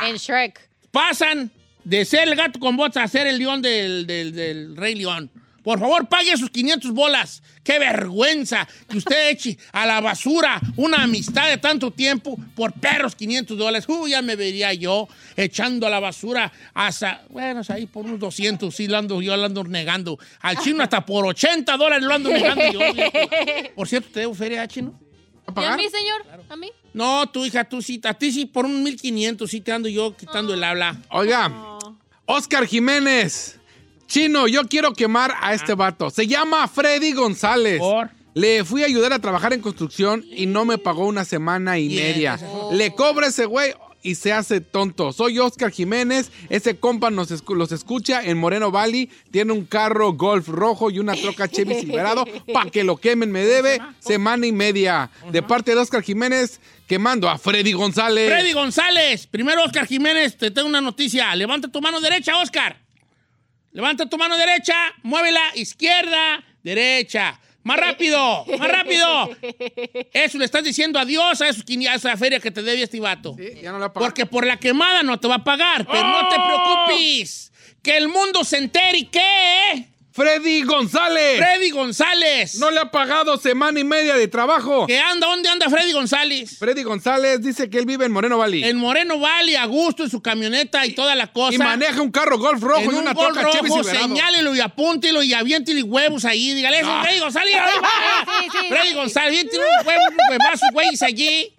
[0.05, 0.59] En Shrek.
[0.91, 1.51] Pasan
[1.89, 5.31] de ser el gato con botas a ser el león del, del- del Rey León.
[5.63, 7.43] Por favor, pague sus 500 bolas.
[7.63, 13.15] ¡Qué vergüenza que usted eche a la basura una amistad de tanto tiempo por perros
[13.15, 13.85] 500 dólares!
[13.89, 18.75] ¡Uy, ya me vería yo echando a la basura hasta, bueno, ahí por unos 200,
[18.75, 20.19] sí, lo ando, yo lo ando negando.
[20.41, 22.81] Al chino hasta por 80 dólares lo ando negando yo.
[23.75, 24.99] Por cierto, ¿te debo feria, chino?
[25.57, 26.25] ¿Y a mí, señor?
[26.49, 26.71] ¿A mí?
[26.95, 30.15] No, tu hija, tú sí, a ti sí, por un 1500 sí te ando yo
[30.17, 30.97] quitando el habla.
[31.11, 31.78] Oiga,
[32.31, 33.59] Oscar Jiménez.
[34.07, 36.11] Chino, yo quiero quemar a este vato.
[36.11, 37.79] Se llama Freddy González.
[37.79, 38.11] Por.
[38.35, 41.89] Le fui a ayudar a trabajar en construcción y no me pagó una semana y
[41.89, 42.39] media.
[42.71, 43.73] Le cobra ese güey
[44.09, 45.13] y se hace tonto.
[45.13, 46.33] Soy Oscar Jiménez.
[46.49, 49.11] Ese compa nos los escucha en Moreno Valley.
[49.31, 52.25] Tiene un carro Golf rojo y una troca Chevy Silverado.
[52.55, 55.11] Pa' que lo quemen me debe semana y media.
[55.31, 58.31] De parte de Oscar Jiménez, quemando a Freddy González.
[58.31, 61.35] Freddy González, primero Oscar Jiménez, te tengo una noticia.
[61.37, 62.79] Levanta tu mano derecha, Oscar.
[63.73, 67.39] Levanta tu mano derecha, muévela, izquierda, derecha.
[67.69, 69.29] Más rápido, más rápido.
[70.15, 73.35] Eso le estás diciendo adiós a, esos, a esa feria que te debe este vato.
[73.37, 73.93] Sí, ya no la.
[73.93, 77.53] Porque por la quemada no te va a pagar, pero no te preocupes.
[77.83, 79.87] Que el mundo se entere y qué.
[80.11, 81.39] Freddy González.
[81.39, 82.55] Freddy González.
[82.57, 84.87] No le ha pagado semana y media de trabajo.
[84.87, 85.27] ¿Qué anda?
[85.27, 86.59] ¿Dónde anda Freddy González?
[86.59, 88.65] Freddy González dice que él vive en Moreno Valley.
[88.65, 91.55] En Moreno Valley, a gusto, en su camioneta y toda la cosa.
[91.55, 94.55] y maneja un carro Golf rojo en y una un gol troca Chevy rojo, señálelo
[94.57, 96.55] y apúntelo y aviéntele huevos ahí.
[96.55, 97.55] Dígale, eso, Freddy González.
[97.63, 98.41] ahí va.
[98.41, 98.95] Sí, sí, Freddy sí.
[98.95, 101.53] González, aviéntele unos huevos, unos huevazos, güeyes allí.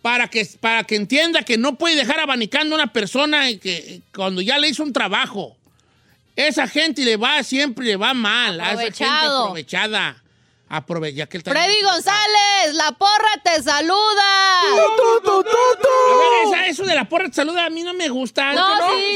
[0.00, 4.02] Para que, para que entienda que no puede dejar abanicando a una persona y que
[4.14, 5.56] cuando ya le hizo un trabajo.
[6.36, 8.60] Esa gente le va, siempre le va mal.
[8.60, 10.23] A esa gente aprovechada.
[10.66, 14.62] Aprove ya que Freddy González, la porra te saluda.
[14.62, 18.52] A ver, esa- eso de la porra te saluda a mí no me gusta.
[18.54, 18.66] No,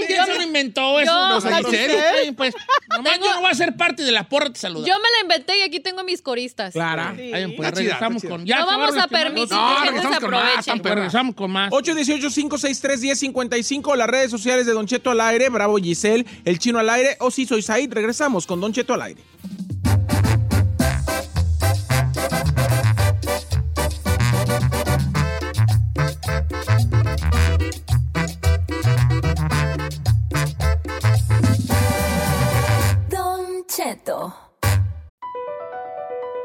[0.06, 1.10] ¿Quién sí, lo inventó eso?
[1.10, 1.96] yo- No, ¿en no serio?
[1.96, 2.54] sé, Pues,
[2.90, 4.86] nomás Tengo- yo no voy a ser parte de la porra te saluda.
[4.86, 6.72] Yo me la inventé y aquí tengo mis coristas.
[6.74, 7.14] Clara.
[7.16, 7.32] Sí.
[7.32, 8.44] Ahí, pues, regresamos con...
[8.44, 11.72] Ya No vamos a permitir No, que se regresamos con más, Pues regresamos con más.
[11.72, 17.16] 818-563-1055, las redes sociales de Don Cheto al aire, Bravo Giselle, El Chino al aire,
[17.20, 19.22] o si soy Said, regresamos con Don Cheto al aire.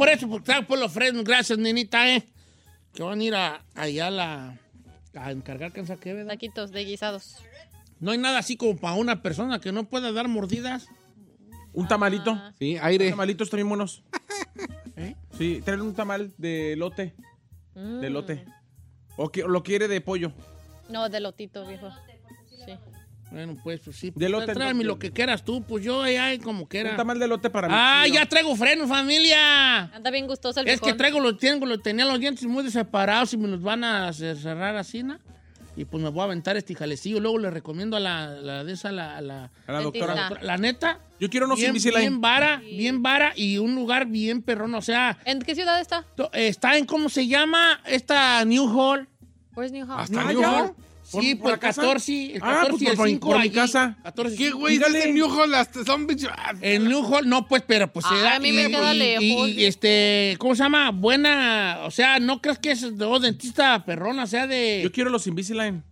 [0.00, 1.24] por eso, porque traigo por los fresnos.
[1.24, 2.26] Gracias, nenita, ¿eh?
[2.94, 4.58] Que van a ir a, allá a la,
[5.14, 6.32] a encargar cansa que ¿verdad?
[6.32, 7.36] Taquitos de guisados.
[7.98, 10.88] No hay nada así como para una persona que no pueda dar mordidas.
[11.74, 12.40] Un tamalito.
[12.58, 13.10] Sí, Los aire.
[13.10, 14.02] tamalitos también buenos.
[14.96, 15.16] ¿Eh?
[15.36, 17.14] Sí, traen un tamal de lote.
[17.74, 18.00] Mm.
[18.00, 18.44] De lote.
[19.18, 20.32] O que, o lo quiere de pollo.
[20.88, 21.90] No, de lotito, viejo.
[23.30, 24.12] Bueno, pues, pues sí.
[24.14, 26.96] De lote, Pues, tráeme lo que quieras tú, pues yo allá como Un quiera.
[26.96, 27.74] tamal de lote para mí.
[27.76, 29.82] Ah, ya traigo frenos, familia.
[29.94, 33.32] Anda bien gustoso el Es que traigo los, tengo, los, tenía los dientes muy separados
[33.34, 35.18] y me los van a cerrar así, ¿no?
[35.76, 37.20] Y pues me voy a aventar este jalecillo.
[37.20, 40.30] Luego le recomiendo a la, la de esa, la, la, A la doctora.
[40.42, 40.98] La neta.
[41.20, 44.74] Yo quiero unos bien, bien vara, bien vara y un lugar bien perrón.
[44.74, 46.04] O sea, ¿En qué ciudad está?
[46.32, 47.80] está en, ¿cómo se llama?
[47.86, 49.08] Esta New Hall.
[49.54, 50.00] Where's New Hall?
[50.00, 50.42] Hasta New.
[50.42, 50.74] Hall.
[51.10, 51.80] Sí, ¿Por por, el casa?
[51.82, 53.96] 14, el Ah, 14 pues y el por mi- 5 por mi casa.
[54.02, 54.76] 14, ¿Qué, güey?
[54.76, 55.54] ¿Estás en New Hall?
[55.54, 58.36] Hasta Son bicho- ah, En New Hall, no, pues, pero pues se da.
[58.36, 59.48] a mí me queda lejos.
[59.48, 60.90] y, este, ¿cómo se llama?
[60.92, 64.92] Buena, o sea, no crees que es de oh, dentista perrona, o sea, de, Yo
[64.92, 65.82] quiero los Invisalign.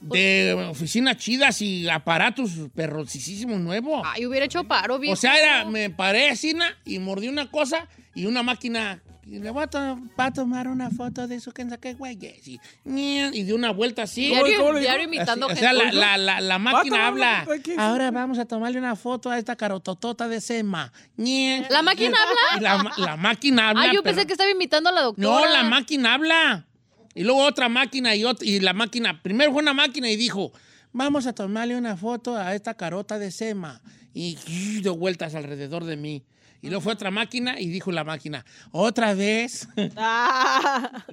[0.00, 4.02] de oficinas chidas y aparatos perrosísimos nuevos.
[4.04, 5.14] Ay, hubiera hecho paro, viejo.
[5.14, 9.00] o sea, era, me paré así na, y mordí una cosa y una máquina.
[9.28, 12.16] Y le voy a, to- va a tomar una foto de su que saqué, güey.
[12.44, 14.28] Y, y de una vuelta así.
[14.30, 15.80] ¿Cómo Diario, diario imitando Así, o gente.
[15.80, 17.44] sea, la, la, la, la máquina habla.
[17.76, 20.92] Ahora vamos a tomarle una foto a esta carototota de Sema.
[21.16, 22.58] ¿La máquina habla?
[22.96, 23.82] Y la, máquina habla.
[23.82, 25.28] Ah, yo pero- pensé que estaba imitando a la doctora.
[25.28, 26.66] No, la máquina habla.
[27.14, 29.22] Y luego otra máquina y, ot- y la máquina.
[29.22, 30.52] Primero fue una máquina y dijo:
[30.92, 33.80] Vamos a tomarle una foto a esta carota de Sema.
[34.14, 34.36] Y
[34.82, 36.22] dio vueltas alrededor de mí.
[36.62, 39.68] Y luego fue otra máquina y dijo la máquina: Otra vez.
[39.96, 41.04] Ah.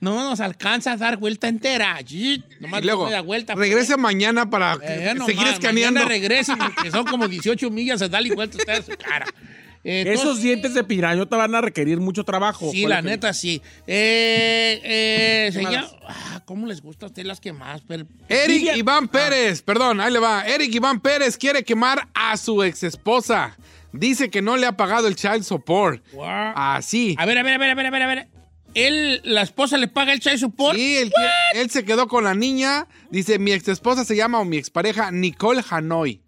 [0.00, 1.98] No nos alcanza a dar vuelta entera.
[2.08, 3.54] Y Nomás Y luego, da vuelta.
[3.54, 6.00] regrese mañana para Eh, no seguir escaneando.
[6.00, 9.26] Mañana regrese porque son como 18 millas a darle vuelta usted a su cara.
[9.84, 12.70] Entonces, Esos dientes de piraña te van a requerir mucho trabajo.
[12.70, 13.60] Sí, la que- neta, sí.
[13.86, 17.52] Eh, eh, ¿Qué señor- ah, ¿Cómo les gusta a ustedes las que?
[17.88, 20.46] Pero- Eric Vivian- Iván Pérez, perdón, ahí le va.
[20.46, 23.56] Eric Iván Pérez quiere quemar a su ex esposa.
[23.92, 26.02] Dice que no le ha pagado el child support.
[26.54, 27.14] Así.
[27.18, 28.28] A ver, a ver, a ver, a ver, a ver, a ver.
[28.74, 30.76] Él, la esposa le paga el child support.
[30.76, 30.96] Sí,
[31.54, 32.86] él, se quedó con la niña.
[33.10, 36.22] Dice, mi ex esposa se llama, o mi expareja, Nicole Hanoi.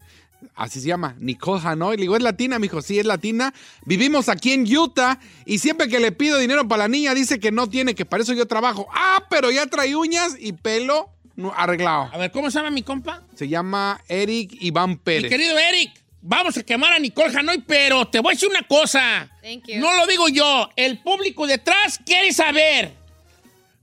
[0.54, 1.96] Así se llama, Nicole Hanoi.
[1.96, 2.58] Le digo, ¿es latina?
[2.58, 3.54] Me dijo, sí, es latina.
[3.86, 7.50] Vivimos aquí en Utah y siempre que le pido dinero para la niña dice que
[7.50, 8.86] no tiene, que para eso yo trabajo.
[8.92, 11.14] Ah, pero ya trae uñas y pelo
[11.56, 12.10] arreglado.
[12.12, 13.22] A ver, ¿cómo se llama mi compa?
[13.34, 15.30] Se llama Eric Iván Mi Pérez.
[15.30, 15.92] querido Eric,
[16.24, 19.30] vamos a quemar a Nicole Hanoi, pero te voy a decir una cosa.
[19.42, 19.78] Thank you.
[19.78, 22.92] No lo digo yo, el público detrás quiere saber.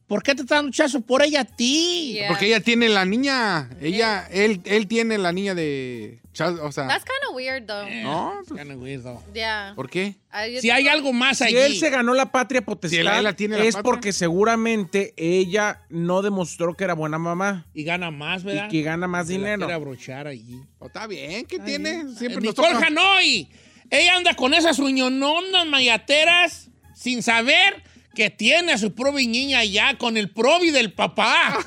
[0.08, 2.14] ¿Por qué te está dando chazo por ella a ti?
[2.14, 2.28] Yeah.
[2.28, 3.70] Porque ella tiene la niña.
[3.80, 6.20] Ella, él, él tiene la niña de.
[6.34, 7.86] O sea, That's kind of weird, though.
[8.04, 8.42] ¿no?
[8.48, 9.22] Kinda weirdo.
[9.34, 9.74] Yeah.
[9.76, 10.16] ¿Por qué?
[10.32, 11.58] Just- Si hay algo más Si allí.
[11.58, 13.84] él se ganó la patria potestad, Si él- él la tiene la es patria.
[13.92, 18.68] porque seguramente ella no demostró que era buena mamá Y gana más, ¿verdad?
[18.68, 19.58] y que gana más Se la dinero.
[19.60, 20.62] quiere abrochar allí.
[20.80, 22.04] Oh, está bien, ¿qué tiene?
[22.16, 22.88] Siempre nos Nicole toca.
[22.88, 23.50] Hanoi.
[23.90, 27.84] Ella anda con esas uñononas mayateras sin saber
[28.14, 31.58] que tiene a su probi niña allá con el probi del papá.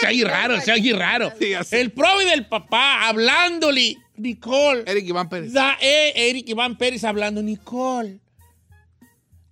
[0.00, 1.32] se oye raro, se oye raro.
[1.38, 1.76] Sí, así.
[1.76, 3.96] El probi del papá hablándole.
[4.16, 4.84] Nicole.
[4.86, 5.52] Eric Iván Pérez.
[5.52, 7.42] Da, eh, Eric Iván Pérez hablando.
[7.42, 8.20] Nicole.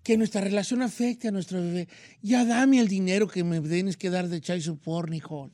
[0.03, 1.89] Que nuestra relación afecte a nuestro bebé.
[2.23, 5.53] Ya dame el dinero que me tienes que dar de child support, Nicole.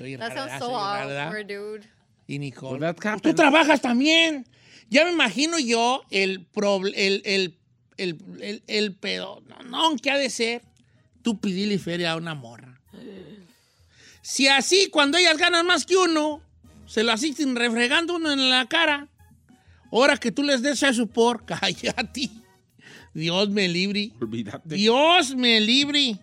[0.00, 1.86] Oye That raro, sounds so awkward, dude.
[2.26, 2.80] Y Nicole.
[2.80, 4.46] Well, Pues tú trabajas también.
[4.88, 6.46] Ya me imagino yo el
[6.94, 7.58] el, el,
[8.02, 9.42] el, el, el pedo.
[9.48, 10.62] No, no, que ha de ser
[11.22, 12.80] tú pedirle feria a una morra.
[14.20, 16.42] Si así, cuando ellas ganan más que uno,
[16.86, 19.08] se lo asisten refregando uno en la cara.
[19.90, 22.30] Ahora que tú les des a support, cállate.
[23.14, 24.10] Dios me libre.
[24.20, 24.74] Olvídate.
[24.74, 26.18] Dios me libre.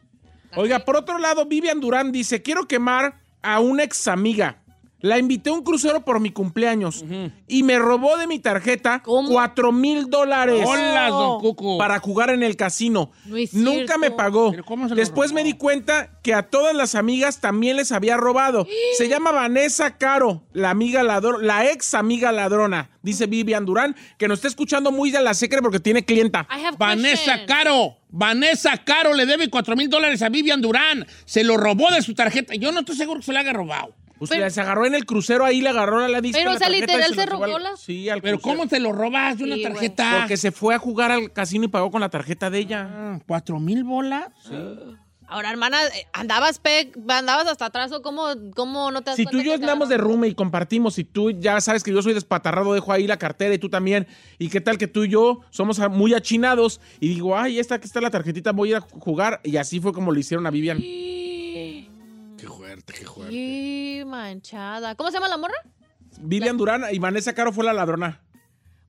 [0.56, 4.64] Oiga, por otro lado, Vivian Durán dice, quiero quemar a una ex amiga.
[5.02, 7.06] La invité a un crucero por mi cumpleaños
[7.48, 9.30] y me robó de mi tarjeta ¿Cómo?
[9.30, 11.78] cuatro mil dólares Hola, don Cuco.
[11.78, 13.12] para jugar en el casino.
[13.26, 14.00] No es Nunca cierto.
[14.00, 14.52] me pagó.
[14.52, 15.36] ¿Pero cómo se lo Después robó?
[15.36, 18.68] me di cuenta que a todas las amigas también les había robado.
[18.98, 24.28] Se llama Vanessa Caro, la amiga ladrona, la ex amiga ladrona, dice Vivian Durán, que
[24.28, 26.46] nos está escuchando muy de la secre porque tiene clienta.
[26.52, 27.48] I have Vanessa question.
[27.48, 27.96] Caro.
[28.10, 31.06] Vanessa Caro le debe 4 mil dólares a Vivian Durán.
[31.24, 32.54] Se lo robó de su tarjeta.
[32.56, 33.96] Yo no estoy seguro que se lo haya robado.
[34.20, 36.38] Pues Pero- se agarró en el crucero ahí, le agarró a la disco.
[36.38, 38.58] Pero, la o sea, literal, se robó la- Sí, al Pero crucero.
[38.58, 40.18] ¿cómo te lo robas de una Sí, tarjeta?
[40.20, 42.90] Porque se fue a jugar al casino y pagó con la tarjeta de ella.
[42.92, 44.28] Ah, ¿Cuatro mil bolas?
[45.32, 49.26] Ahora, hermana, eh, andabas pe andabas hasta atrás o cómo, cómo no te das Si
[49.26, 52.02] tú y yo que andamos de rume y compartimos y tú ya sabes que yo
[52.02, 54.08] soy despatarrado, dejo ahí la cartera y tú también.
[54.40, 56.82] ¿Y qué tal que tú y yo somos muy achinados?
[57.00, 59.40] Y digo, ay, esta aquí está la tarjetita, voy a ir a jugar.
[59.44, 60.80] Y así fue como lo hicieron a Vivian.
[60.80, 61.19] Qué
[62.84, 63.34] fuerte, qué fuerte.
[63.34, 64.96] Qué manchada.
[64.96, 65.56] ¿Cómo se llama la morra?
[66.20, 68.22] Vivian Durán y Vanessa Caro fue la ladrona.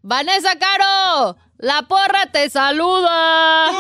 [0.02, 3.70] Vanessa Caro, la porra te saluda.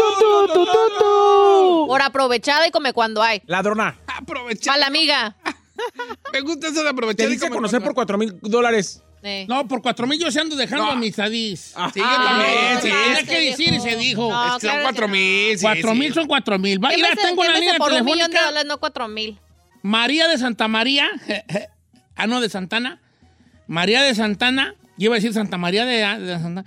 [1.86, 3.42] Por aprovechada y come cuando hay.
[3.46, 3.98] Ladrona.
[4.06, 4.74] Aprovechar.
[4.74, 5.36] A la amiga.
[6.32, 7.26] Me gusta eso de Te aprovechar.
[7.28, 9.02] y dice conocer por cuatro mil dólares.
[9.22, 9.44] Eh.
[9.48, 10.92] No, por cuatro mil yo se ando dejando No.
[10.92, 11.72] amistades.
[11.74, 13.16] Ah, Sí, yo Ah, también, no, sí.
[13.20, 13.84] se que decir y dijo.
[13.84, 14.30] se dijo.
[14.30, 15.58] No, Es que son claro cuatro que mil.
[15.58, 15.98] sí, cuatro sí.
[15.98, 16.84] mil son cuatro mil.
[16.84, 18.44] Va, mira, tengo una línea por un millón de telefónica.
[18.46, 19.38] dólares, no cuatro mil.
[19.82, 21.08] María de Santa María.
[22.16, 23.00] ah, no, de Santana.
[23.66, 24.74] María de Santana.
[24.96, 26.64] Yo iba a decir Santa María de, de Santana.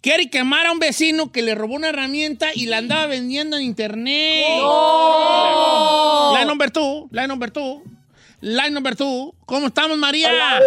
[0.00, 3.62] Quiere quemar a un vecino que le robó una herramienta y la andaba vendiendo en
[3.62, 4.44] internet.
[6.34, 7.82] Line number two, line number two,
[8.40, 9.32] line number two.
[9.46, 10.28] ¿Cómo estamos, María?
[10.28, 10.60] Hola.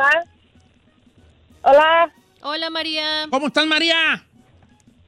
[1.63, 2.13] Hola.
[2.41, 3.27] Hola, María.
[3.29, 4.23] ¿Cómo estás, María?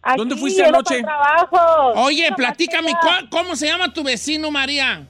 [0.01, 1.01] Aquí, ¿Dónde fuiste anoche?
[1.03, 1.91] trabajo.
[2.01, 2.99] Oye, platícame, partida.
[3.01, 5.07] ¿cuál- ¿cómo se llama tu vecino, María?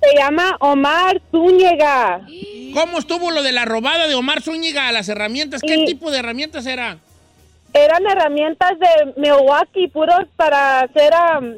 [0.00, 2.20] Se llama Omar Zúñiga.
[2.74, 5.60] ¿Cómo estuvo lo de la robada de Omar Zúñiga a las herramientas?
[5.60, 7.00] ¿Qué tipo de herramientas eran?
[7.74, 11.54] Eran herramientas de Milwaukee, puros para hacer, um,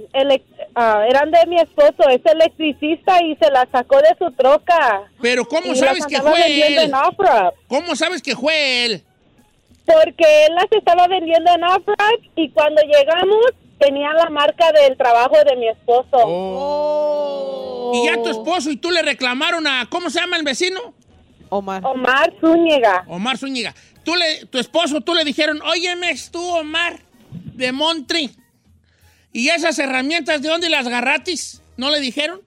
[0.74, 5.02] ah, eran de mi esposo, es electricista y se las sacó de su troca.
[5.22, 6.92] Pero ¿cómo Y sabes que fue él?
[7.68, 9.04] ¿Cómo sabes que fue él?
[9.86, 13.46] Porque él las estaba vendiendo en off-road y cuando llegamos
[13.78, 16.08] tenían la marca del trabajo de mi esposo.
[16.12, 16.99] Oh.
[17.92, 19.86] Y ya tu esposo y tú le reclamaron a...
[19.88, 20.94] ¿Cómo se llama el vecino?
[21.48, 21.84] Omar.
[21.84, 23.04] Omar Zúñiga.
[23.08, 23.74] Omar Zúñiga.
[24.04, 28.30] Tú le, tu esposo, tú le dijeron, óyeme tú, Omar, de Montri.
[29.32, 31.62] ¿Y esas herramientas de dónde las agarratis?
[31.76, 32.40] ¿No le dijeron?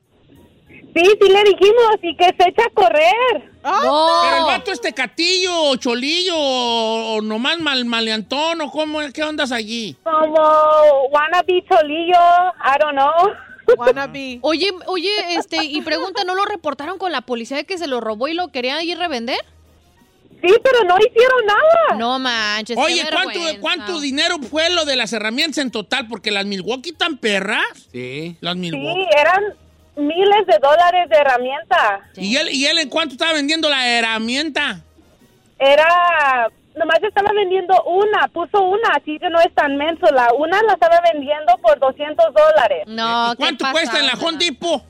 [0.68, 3.52] Sí, sí le dijimos y que se echa a correr.
[3.64, 4.20] No.
[4.22, 9.24] Pero el vato es tecatillo, o cholillo, o, o nomás mal, maleantón, o cómo, ¿qué
[9.24, 9.96] ondas allí?
[10.04, 12.20] Como wannabe cholillo,
[12.64, 13.34] I don't know.
[13.78, 14.40] Wannabe.
[14.42, 18.02] Oye, oye, este, y pregunta, ¿no lo reportaron con la policía de que se lo
[18.02, 19.40] robó y lo querían ir revender?
[20.42, 21.98] Sí, pero no hicieron nada.
[21.98, 22.76] No manches.
[22.76, 23.40] qué Oye, ¿cuánto.
[23.62, 26.08] ¿cuánto dinero fue lo de las herramientas en total?
[26.10, 27.64] Porque las Milwaukee tan perras.
[27.94, 28.36] Sí.
[28.42, 29.08] Las Sí, Milwaukee.
[29.18, 29.42] eran
[29.96, 32.02] miles de dólares de herramienta.
[32.18, 34.82] ¿Y, él, ¿Y él en cuánto estaba vendiendo la herramienta?
[35.60, 40.06] Era, nomás estaba vendiendo una, puso una, así que no es tan menso.
[40.12, 42.84] La una la estaba vendiendo por 200 dólares.
[42.88, 44.14] No, ¿Y cuánto ¿qué cuesta en la?
[44.14, 44.84] Home Depot?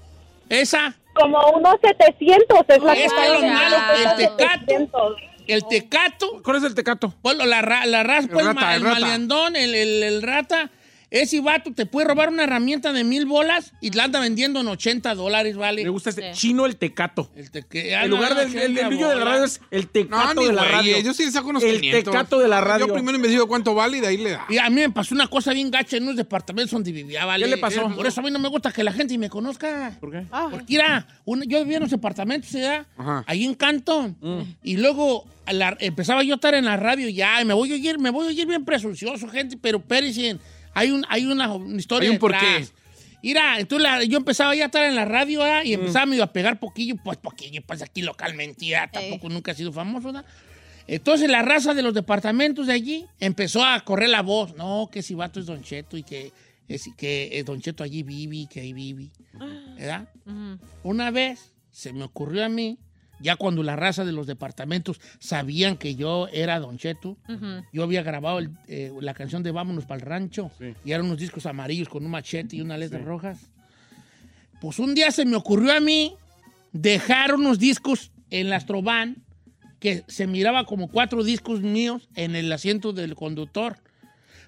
[0.50, 0.94] Esa.
[1.14, 4.66] Como unos 700 es la Es que cuesta el tecato.
[4.66, 5.16] 700.
[5.48, 6.42] El tecato.
[6.44, 7.14] ¿Cuál es el tecato?
[7.22, 8.76] Bueno, la, ra- la raspa, El el, rata,
[9.56, 10.70] el, el- el rata.
[11.14, 14.68] Ese vato te puede robar una herramienta de mil bolas y la anda vendiendo en
[14.68, 15.84] 80 dólares, ¿vale?
[15.84, 16.40] Me gusta este Sí.
[16.48, 17.30] chino el tecato.
[17.36, 19.44] El te- que- ah, En no, lugar del el, 80 el brillo de la radio
[19.44, 21.00] es el tecato de la radio.
[21.02, 22.04] Yo sí le saco unos El 500.
[22.12, 22.88] tecato de la radio.
[22.88, 24.46] Yo primero investigo cuánto vale y de ahí le da.
[24.50, 27.46] Y a mí me pasó una cosa bien gacha en unos departamentos donde vivía, ¿vale?
[27.46, 27.88] ¿Qué le pasó?
[27.96, 29.96] Por eso a mí no me gusta que la gente me conozca.
[30.00, 30.26] ¿Por qué?
[30.50, 32.88] Porque mira, un- yo vivía en los departamentos, ¿verdad?
[32.98, 33.24] Ajá.
[33.28, 34.18] Ahí en Canton.
[34.64, 37.70] Y luego a la- empezaba yo a estar en la radio ya, y me voy
[37.72, 40.38] a oír, me voy a oír bien presuncioso, gente, pero espérense,
[40.74, 42.68] hay, un, hay una, historia Hay un porqué.
[43.22, 45.64] Mira, entonces la- yo empezaba ya a estar en la radio ¿verdad?
[45.64, 49.56] y empezaba medio a pegar poquillo, pues poquillo, pues aquí localmente, ya tampoco nunca he
[49.56, 50.26] sido famoso, ¿verdad?
[50.88, 54.56] Entonces la raza de los departamentos de allí empezó a correr la voz.
[54.56, 56.34] No, que si vato es Don Cheto y que,
[56.68, 59.10] es, que eh, Don Cheto allí vive y que ahí vive.
[59.78, 60.10] ¿Verdad?
[60.26, 60.60] Ujú.
[60.84, 62.78] Una vez se me ocurrió a mí,
[63.24, 67.18] ya cuando la raza de los departamentos sabían que yo era Don Cheto,
[67.72, 70.52] yo había grabado el- eh, la canción de Vámonos para el rancho
[70.86, 73.40] y eran unos discos amarillos con un machete y unas letras rojas.
[74.62, 76.16] Pues un día se me ocurrió a mí
[76.72, 79.18] dejar unos discos en la Astrovan
[79.80, 83.78] que se miraba como cuatro discos míos en el asiento del conductor.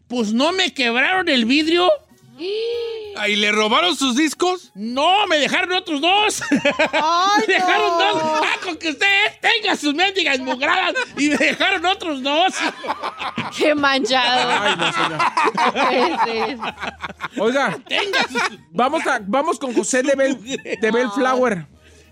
[0.07, 1.89] Pues no me quebraron el vidrio
[2.37, 4.71] ¿Y le robaron sus discos?
[4.75, 6.41] No, me dejaron otros dos.
[6.51, 8.13] Ay, me dejaron no.
[8.13, 8.23] dos.
[8.43, 9.07] Ah, con que usted
[9.41, 10.93] tenga sus mendigas mugradas.
[11.17, 12.53] Y me dejaron otros dos.
[13.57, 14.51] Qué manchado.
[14.51, 16.75] Ay, no, señor.
[17.37, 18.41] Oiga, tenga sus...
[18.71, 20.37] vamos, a, vamos con José de, Bell,
[20.81, 21.67] de Bellflower,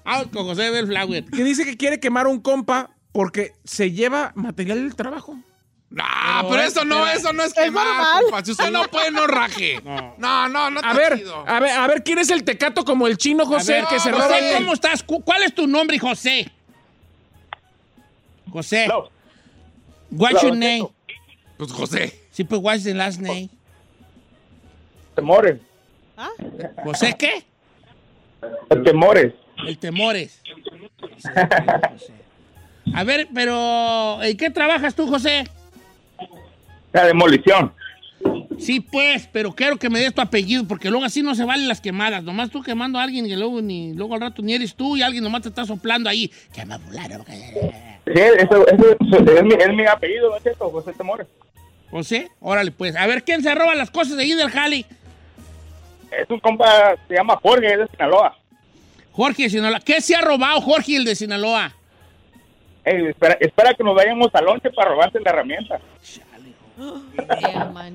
[0.06, 1.26] Ah, con José Bellflower.
[1.26, 5.38] que dice que quiere quemar a un compa porque se lleva material del trabajo.
[5.96, 8.22] No, Pero pero, es- eso no, eso no es quemar, normal.
[8.24, 8.44] compa.
[8.44, 9.80] Si usted no puede, no raje.
[9.84, 10.16] No.
[10.18, 10.80] No, no, no.
[10.84, 11.44] A ver, chido.
[11.48, 14.12] a ver, a ver, ¿quién es el tecato como el chino José ver, que se
[14.12, 14.40] José, roba?
[14.40, 15.04] el- ¿cómo estás?
[15.04, 16.52] Cu- ¿Cuál es tu nombre, José?
[18.52, 18.86] José.
[18.86, 19.10] Hello.
[20.12, 20.88] What's your name?
[21.58, 22.20] Pues José.
[22.32, 23.50] Sí, pues, what's the last name?
[25.16, 25.60] Temores.
[26.84, 27.46] ¿José qué?
[28.84, 29.34] Temores.
[29.68, 30.42] El Temores.
[30.44, 31.30] Sí,
[31.92, 32.14] José.
[32.96, 35.44] A ver, pero ¿en qué trabajas tú, José?
[36.94, 37.74] La demolición.
[38.58, 41.68] Sí, pues, pero quiero que me des tu apellido, porque luego así no se valen
[41.68, 42.24] las quemadas.
[42.24, 45.02] Nomás tú quemando a alguien y luego, ni, luego al rato ni eres tú y
[45.02, 46.32] alguien nomás te está soplando ahí.
[46.54, 47.26] Quema fulano.
[47.26, 50.70] Sí, eso, eso, es, mi, es mi apellido, ¿no es cierto?
[50.70, 51.28] José Temores.
[51.90, 52.96] José, órale, pues.
[52.96, 54.86] A ver, ¿quién se roba las cosas de ahí del Jali?
[56.12, 58.38] Es un compa, se llama Jorge, es de Sinaloa.
[59.12, 59.80] Jorge de Sinaloa.
[59.80, 61.74] ¿Qué se ha robado Jorge el de Sinaloa?
[62.86, 65.80] Ey, espera, espera que nos vayamos al lonche para robarse la herramienta.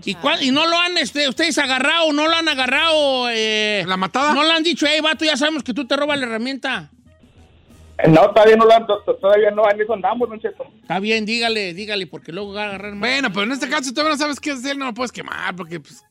[0.04, 3.28] ¿Y, cuál- y no lo han este, ustedes agarrado, no lo han agarrado?
[3.30, 4.32] eh, ¿La matada?
[4.34, 6.90] No le han dicho, hey, vato, ya sabemos que tú te robas la herramienta.
[7.98, 10.64] Eh, No, todavía no, lo han- to- todavía no, en eso andamos, don Cheto.
[10.82, 13.00] Está bien, dígale, dígale, porque luego va a agarrar más.
[13.00, 15.56] Bueno, pero en este caso, si todavía no sabes qué hacer, no lo puedes quemar,
[15.56, 16.04] porque, pues,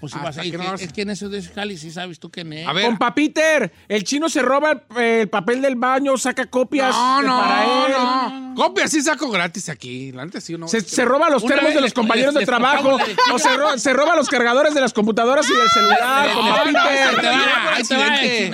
[0.00, 1.76] Pues hasta vas a que no que- vas- es que en eso de ese Jali
[1.76, 2.66] sí sabes tú quién es.
[2.68, 2.84] a ver.
[2.86, 7.38] Compa Peter, el chino se roba el, el papel del baño, saca copias No, no,
[7.40, 7.92] para él.
[7.92, 8.54] no.
[8.54, 10.10] Copia sí saco gratis aquí.
[10.12, 10.66] Neta sí, no.
[10.68, 12.98] Se, se roba los termos de los compañeros les- de trabajo.
[13.32, 17.82] O se, ro- se roba los cargadores de las computadoras y del celular, compa ahí
[17.82, 18.50] te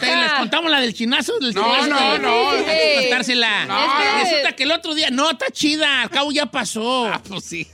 [0.00, 0.18] Peter.
[0.18, 1.38] Les- contamos la del chinazo.
[1.38, 2.50] Del No, chinazo no, no.
[2.50, 3.62] Hay que contársela.
[4.24, 7.06] Es Resulta que el otro día, no, está chida, al cabo ya pasó.
[7.06, 7.66] Ah, pues sí.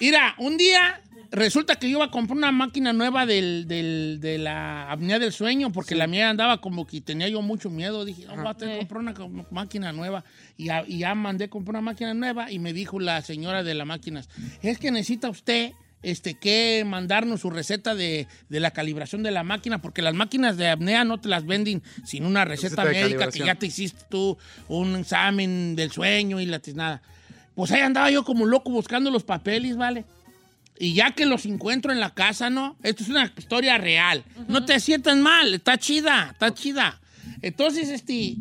[0.00, 1.00] Mira, un día
[1.34, 5.32] resulta que yo iba a comprar una máquina nueva del, del- de la apnea del
[5.32, 8.04] sueño, porque la mía andaba como que tenía yo mucho miedo.
[8.04, 10.24] Dije, no, voy a tener que comprar una máquina nueva.
[10.56, 13.62] Y ya, y ya mandé a comprar una máquina nueva y me dijo la señora
[13.62, 14.28] de las máquinas,
[14.62, 15.72] es que necesita usted
[16.02, 20.58] este, que mandarnos su receta de, de la calibración de la máquina, porque las máquinas
[20.58, 24.04] de apnea no te las venden sin una receta, Receta médica que ya te hiciste
[24.10, 24.36] tú
[24.68, 27.00] un examen del sueño y la nada.
[27.54, 30.04] Pues ahí andaba yo como loco buscando los papeles, ¿vale?
[30.78, 32.76] Y ya que los encuentro en la casa, ¿no?
[32.82, 34.24] Esto es una historia real.
[34.48, 37.00] No te sientas mal, está chida, está chida.
[37.42, 38.36] Entonces, este,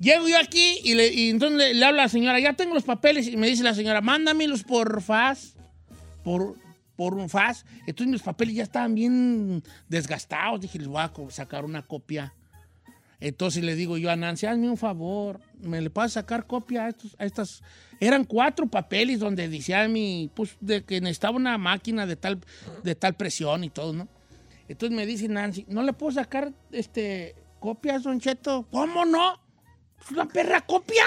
[0.00, 2.82] llego yo aquí y, le, entonces le, le hablo a la señora, ya tengo los
[2.82, 5.54] papeles, y me dice la señora, mándamelos por FAS,
[6.22, 6.56] por,
[6.96, 7.28] por un.
[7.86, 12.34] Entonces mis papeles ya estaban bien desgastados, dije, les voy a sacar una copia.
[13.20, 16.88] Entonces le digo yo a Nancy, hazme un favor, ¿me le puedes sacar copia a,
[16.88, 17.62] estos, a estas?
[18.00, 22.40] Eran cuatro papeles donde decía mi, pues, de que necesitaba una máquina de tal,
[22.82, 24.08] de tal presión y todo, ¿no?
[24.68, 28.66] Entonces me dice Nancy, ¿no le puedo sacar este, copias, Don Cheto?
[28.70, 29.38] ¿Cómo no?
[30.00, 31.04] ¿Es una perra copia?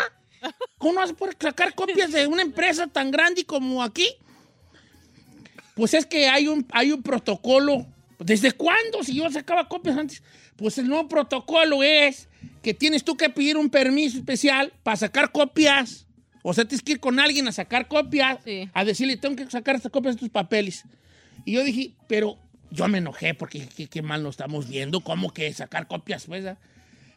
[0.78, 4.08] ¿Cómo no a poder sacar copias de una empresa tan grande como aquí?
[5.76, 7.88] Pues es que hay un, hay un protocolo.
[8.20, 9.04] ¿Desde cuándo?
[9.04, 10.24] Si yo sacaba copias antes.
[10.56, 12.30] Pues el nuevo protocolo es
[12.62, 16.03] que tienes tú que pedir un permiso especial para sacar copias.
[16.44, 18.70] O sea, tienes que ir con alguien a sacar copias, Sí.
[18.74, 20.84] a decirle, tengo que sacar estas copias de tus papeles.
[21.46, 22.38] Y yo dije, pero
[22.70, 26.26] yo me enojé porque qué, mal lo estamos viendo, ¿cómo que sacar copias?
[26.26, 26.58] Pues, ah?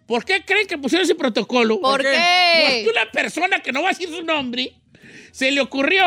[0.06, 1.80] ¿Por qué creen que pusieron ese protocolo?
[1.80, 2.84] ¿Por qué?
[2.84, 4.72] Porque una persona que no va a decir su nombre
[5.32, 6.04] se le ocurrió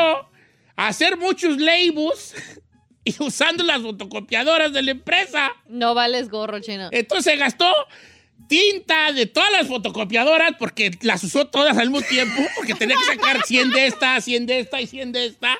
[0.77, 2.33] hacer muchos labels
[3.03, 5.51] y usando las fotocopiadoras de la empresa.
[5.67, 6.87] No vales gorro, chino.
[6.91, 7.73] Entonces gastó
[8.47, 13.15] tinta de todas las fotocopiadoras porque las usó todas al mismo tiempo, porque tenía que
[13.15, 15.57] sacar 100 de esta, 100 de esta y 100 de esta.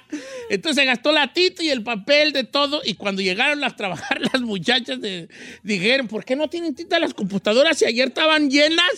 [0.50, 4.42] Entonces gastó la tinta y el papel de todo y cuando llegaron a trabajar las
[4.42, 5.30] muchachas de-
[5.64, 8.90] dijeron, ¿por qué no tienen tinta las computadoras si ayer estaban llenas?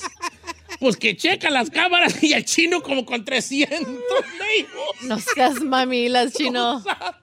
[0.79, 3.79] Pues que checa las cámaras y el chino como con 300
[4.39, 4.69] labels.
[5.03, 6.83] No seas mamilas, chino.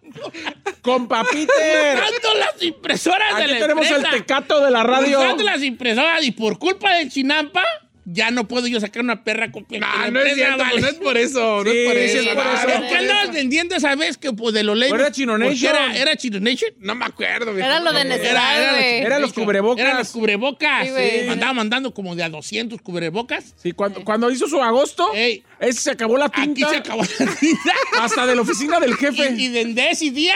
[0.82, 1.98] Compa Peter.
[1.98, 4.14] Usando las impresoras de Aquí la tenemos empresa.
[4.16, 5.18] el tecato de la radio.
[5.20, 7.62] Usando las impresoras y por culpa del chinampa,
[8.11, 9.80] ya no puedo yo sacar una perra copia.
[9.80, 10.80] No, La no es cierto, vale.
[10.80, 12.18] no es por eso, no Sí, es por sí, eso.
[12.20, 12.68] es por eso.
[12.68, 14.98] no, ¿Por qué andabas vendiendo esa vez que pues, de los labels?
[15.00, 15.76] Era Chino Nation.
[15.76, 16.70] Era, era Chino Nation.
[16.78, 17.56] No me acuerdo.
[17.59, 18.98] Era lo de Era, necesidad, era, güey.
[19.00, 19.84] Era los cubrebocas.
[19.84, 20.86] Eran los cubrebocas.
[20.88, 20.92] Sí.
[21.24, 21.28] Sí.
[21.28, 23.54] Andaba mandando como de a 200 cubrebocas.
[23.62, 25.42] Sí, cuando, cuando hizo su agosto, Ey.
[25.61, 27.72] ese se acabó la Aquí tinta se acabó la tinta.
[28.00, 29.34] hasta de la oficina del y, jefe.
[29.36, 30.34] y desde ese día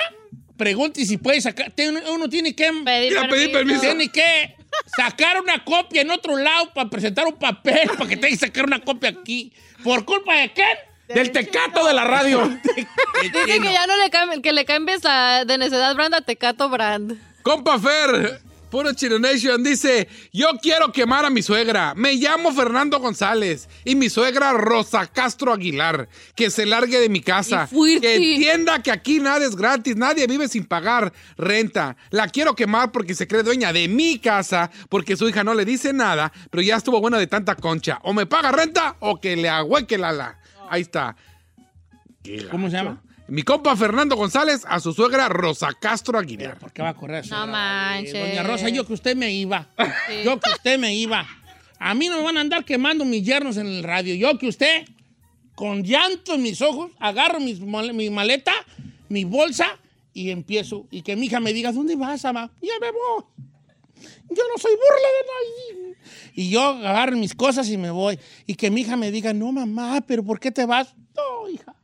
[0.56, 1.72] pregunte si puede sacar.
[2.12, 2.70] Uno tiene que.
[2.84, 3.80] Pedir Mira, pedir permiso.
[3.80, 4.56] Tiene que
[4.96, 8.64] sacar una copia en otro lado para presentar un papel para que tenga que sacar
[8.64, 9.52] una copia aquí.
[9.82, 10.78] ¿Por culpa de quién?
[11.08, 12.48] Del tecato de la radio.
[13.22, 16.68] Dice que ya no le cambies, que le cambies la de necedad brand a Tecato
[16.68, 17.20] brand.
[17.42, 18.40] Compa Fer,
[18.72, 21.92] puro Chino Nation, dice: Yo quiero quemar a mi suegra.
[21.94, 26.08] Me llamo Fernando González y mi suegra Rosa Castro Aguilar.
[26.34, 27.68] Que se largue de mi casa.
[28.00, 29.94] Que entienda que aquí nada es gratis.
[29.94, 31.96] Nadie vive sin pagar renta.
[32.10, 34.70] La quiero quemar porque se cree dueña de mi casa.
[34.88, 36.32] Porque su hija no le dice nada.
[36.50, 38.00] Pero ya estuvo buena de tanta concha.
[38.04, 40.38] O me paga renta o que le agüeque la la.
[40.70, 41.14] Ahí está.
[42.50, 43.02] ¿Cómo se llama?
[43.32, 46.58] Mi compa Fernando González a su suegra Rosa Castro Aguilar.
[46.58, 47.26] ¿Por qué va a correr?
[47.30, 48.12] No manches.
[48.12, 49.70] Doña Rosa, yo que usted me iba.
[50.22, 51.26] Yo que usted me iba.
[51.78, 54.14] A mí no me van a andar quemando mis yernos en el radio.
[54.16, 54.84] Yo que usted,
[55.54, 58.52] con llanto en mis ojos, agarro mis mi maleta,
[59.08, 59.78] mi bolsa
[60.12, 60.86] y empiezo.
[60.90, 62.50] Y que mi hija me diga, ¿dónde vas, ama?
[62.60, 63.24] Ya me voy.
[64.28, 65.96] Yo no soy burla de nadie.
[66.34, 68.18] Y yo agarro mis cosas y me voy.
[68.46, 70.94] Y que mi hija me diga, no, mamá, pero ¿por qué te vas?
[71.16, 71.74] No, hija.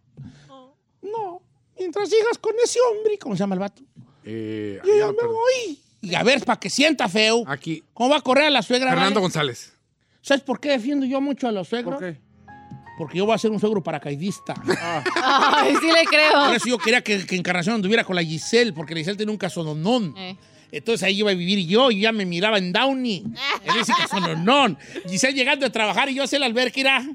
[1.01, 1.38] No.
[1.79, 3.83] Mientras sigas con ese hombre, ¿cómo se llama el vato?
[4.25, 5.79] Eh, Yo ya lo me voy.
[6.01, 7.45] Y a ver, para que sienta feo.
[7.47, 7.83] Aquí.
[7.95, 8.91] ¿Cómo va a correr a la suegra?
[8.91, 9.23] Fernando vale?
[9.23, 9.73] González.
[10.21, 11.95] ¿Sabes por qué defiendo yo mucho a los suegros?
[12.01, 12.21] ¿Por qué?
[12.99, 14.55] Porque yo voy a ser un suegro paracaidista.
[15.15, 16.53] Ay, sí le Por creo.
[16.53, 19.39] eso yo quería que, que Encarnación anduviera con la Giselle, porque la Giselle tiene un
[19.39, 20.15] casononón.
[20.17, 20.37] Eh.
[20.71, 23.25] Entonces ahí iba a vivir yo y ya me miraba en Downey.
[23.65, 24.79] En ese casononón.
[25.09, 27.07] Giselle llegando a trabajar y yo sé la alberca, irá.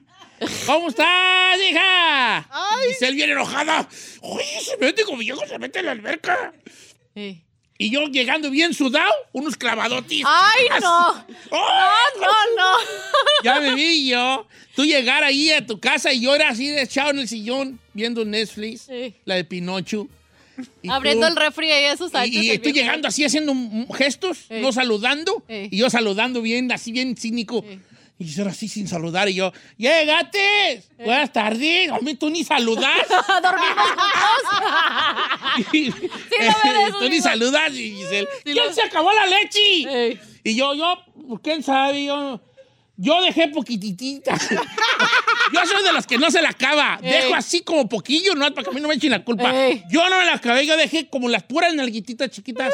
[0.65, 2.49] ¿Cómo estás, hija?
[2.87, 3.87] Giselle bien enojada.
[4.21, 6.53] Oye, se mete como viejo, se mete en la alberca.
[7.15, 7.41] Eh.
[7.77, 10.23] Y yo llegando bien sudado, unos clavadotis.
[10.27, 11.25] ¡Ay, no!
[11.51, 12.19] ¡Ay!
[12.21, 12.27] No,
[12.57, 12.77] no.
[13.43, 14.47] Ya me vi yo.
[14.75, 18.25] Tú llegar ahí a tu casa y yo era así echado en el sillón viendo
[18.25, 19.15] Netflix, Sí.
[19.25, 20.07] la de Pinocho.
[20.81, 22.11] Y Abriendo tú- el refri y esos.
[22.25, 23.53] Y, y estoy llegando así haciendo
[23.93, 24.55] gestos, Sí.
[24.61, 25.43] no saludando.
[25.47, 25.67] Sí.
[25.71, 27.63] Y yo saludando bien, así bien cínico.
[27.67, 27.79] Sí.
[28.19, 29.27] Y yo así sin saludar.
[29.27, 30.83] Y yo, ¡Llegate!
[31.03, 31.89] Buenas tardes.
[31.91, 32.91] Hombre, tú ni saludas.
[33.41, 33.87] Dormimos
[35.73, 35.95] Y- lo
[36.37, 37.71] veo de esos tú ni saludas.
[37.73, 39.59] Y Giselle, Sí, ¿quién lo- se acabó la leche?
[40.07, 40.19] Ey.
[40.43, 42.39] Y yo, yo, quién sabe, yo,
[42.95, 44.37] yo dejé poquititita.
[45.53, 46.99] yo soy de los que no se la acaba.
[47.01, 47.11] Ey.
[47.11, 49.67] Dejo así como poquillo, no para que a mí no me echen la culpa.
[49.67, 49.83] Ey.
[49.89, 52.73] Yo no me la acabé, yo dejé como las puras nalguititas chiquitas.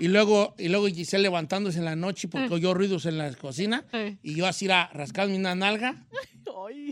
[0.00, 3.84] Y luego, y luego Giselle levantándose en la noche porque oyó ruidos en la cocina.
[4.22, 6.06] Y yo así era rascando una nalga,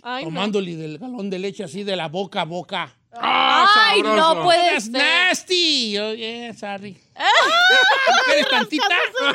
[0.03, 0.30] Ay, no.
[0.30, 2.97] tomándole del galón de leche así de la boca a boca.
[3.21, 4.93] Ay, no puede That's ser.
[4.93, 5.93] nasty.
[5.93, 6.97] Yo, yeah, sorry.
[8.27, 8.85] ¿Quieres tantita?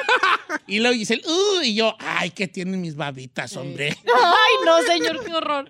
[0.67, 3.95] y luego dice, uh, y yo, ay, que tienen mis babitas, hombre.
[4.05, 5.69] Ay, no, señor, qué horror.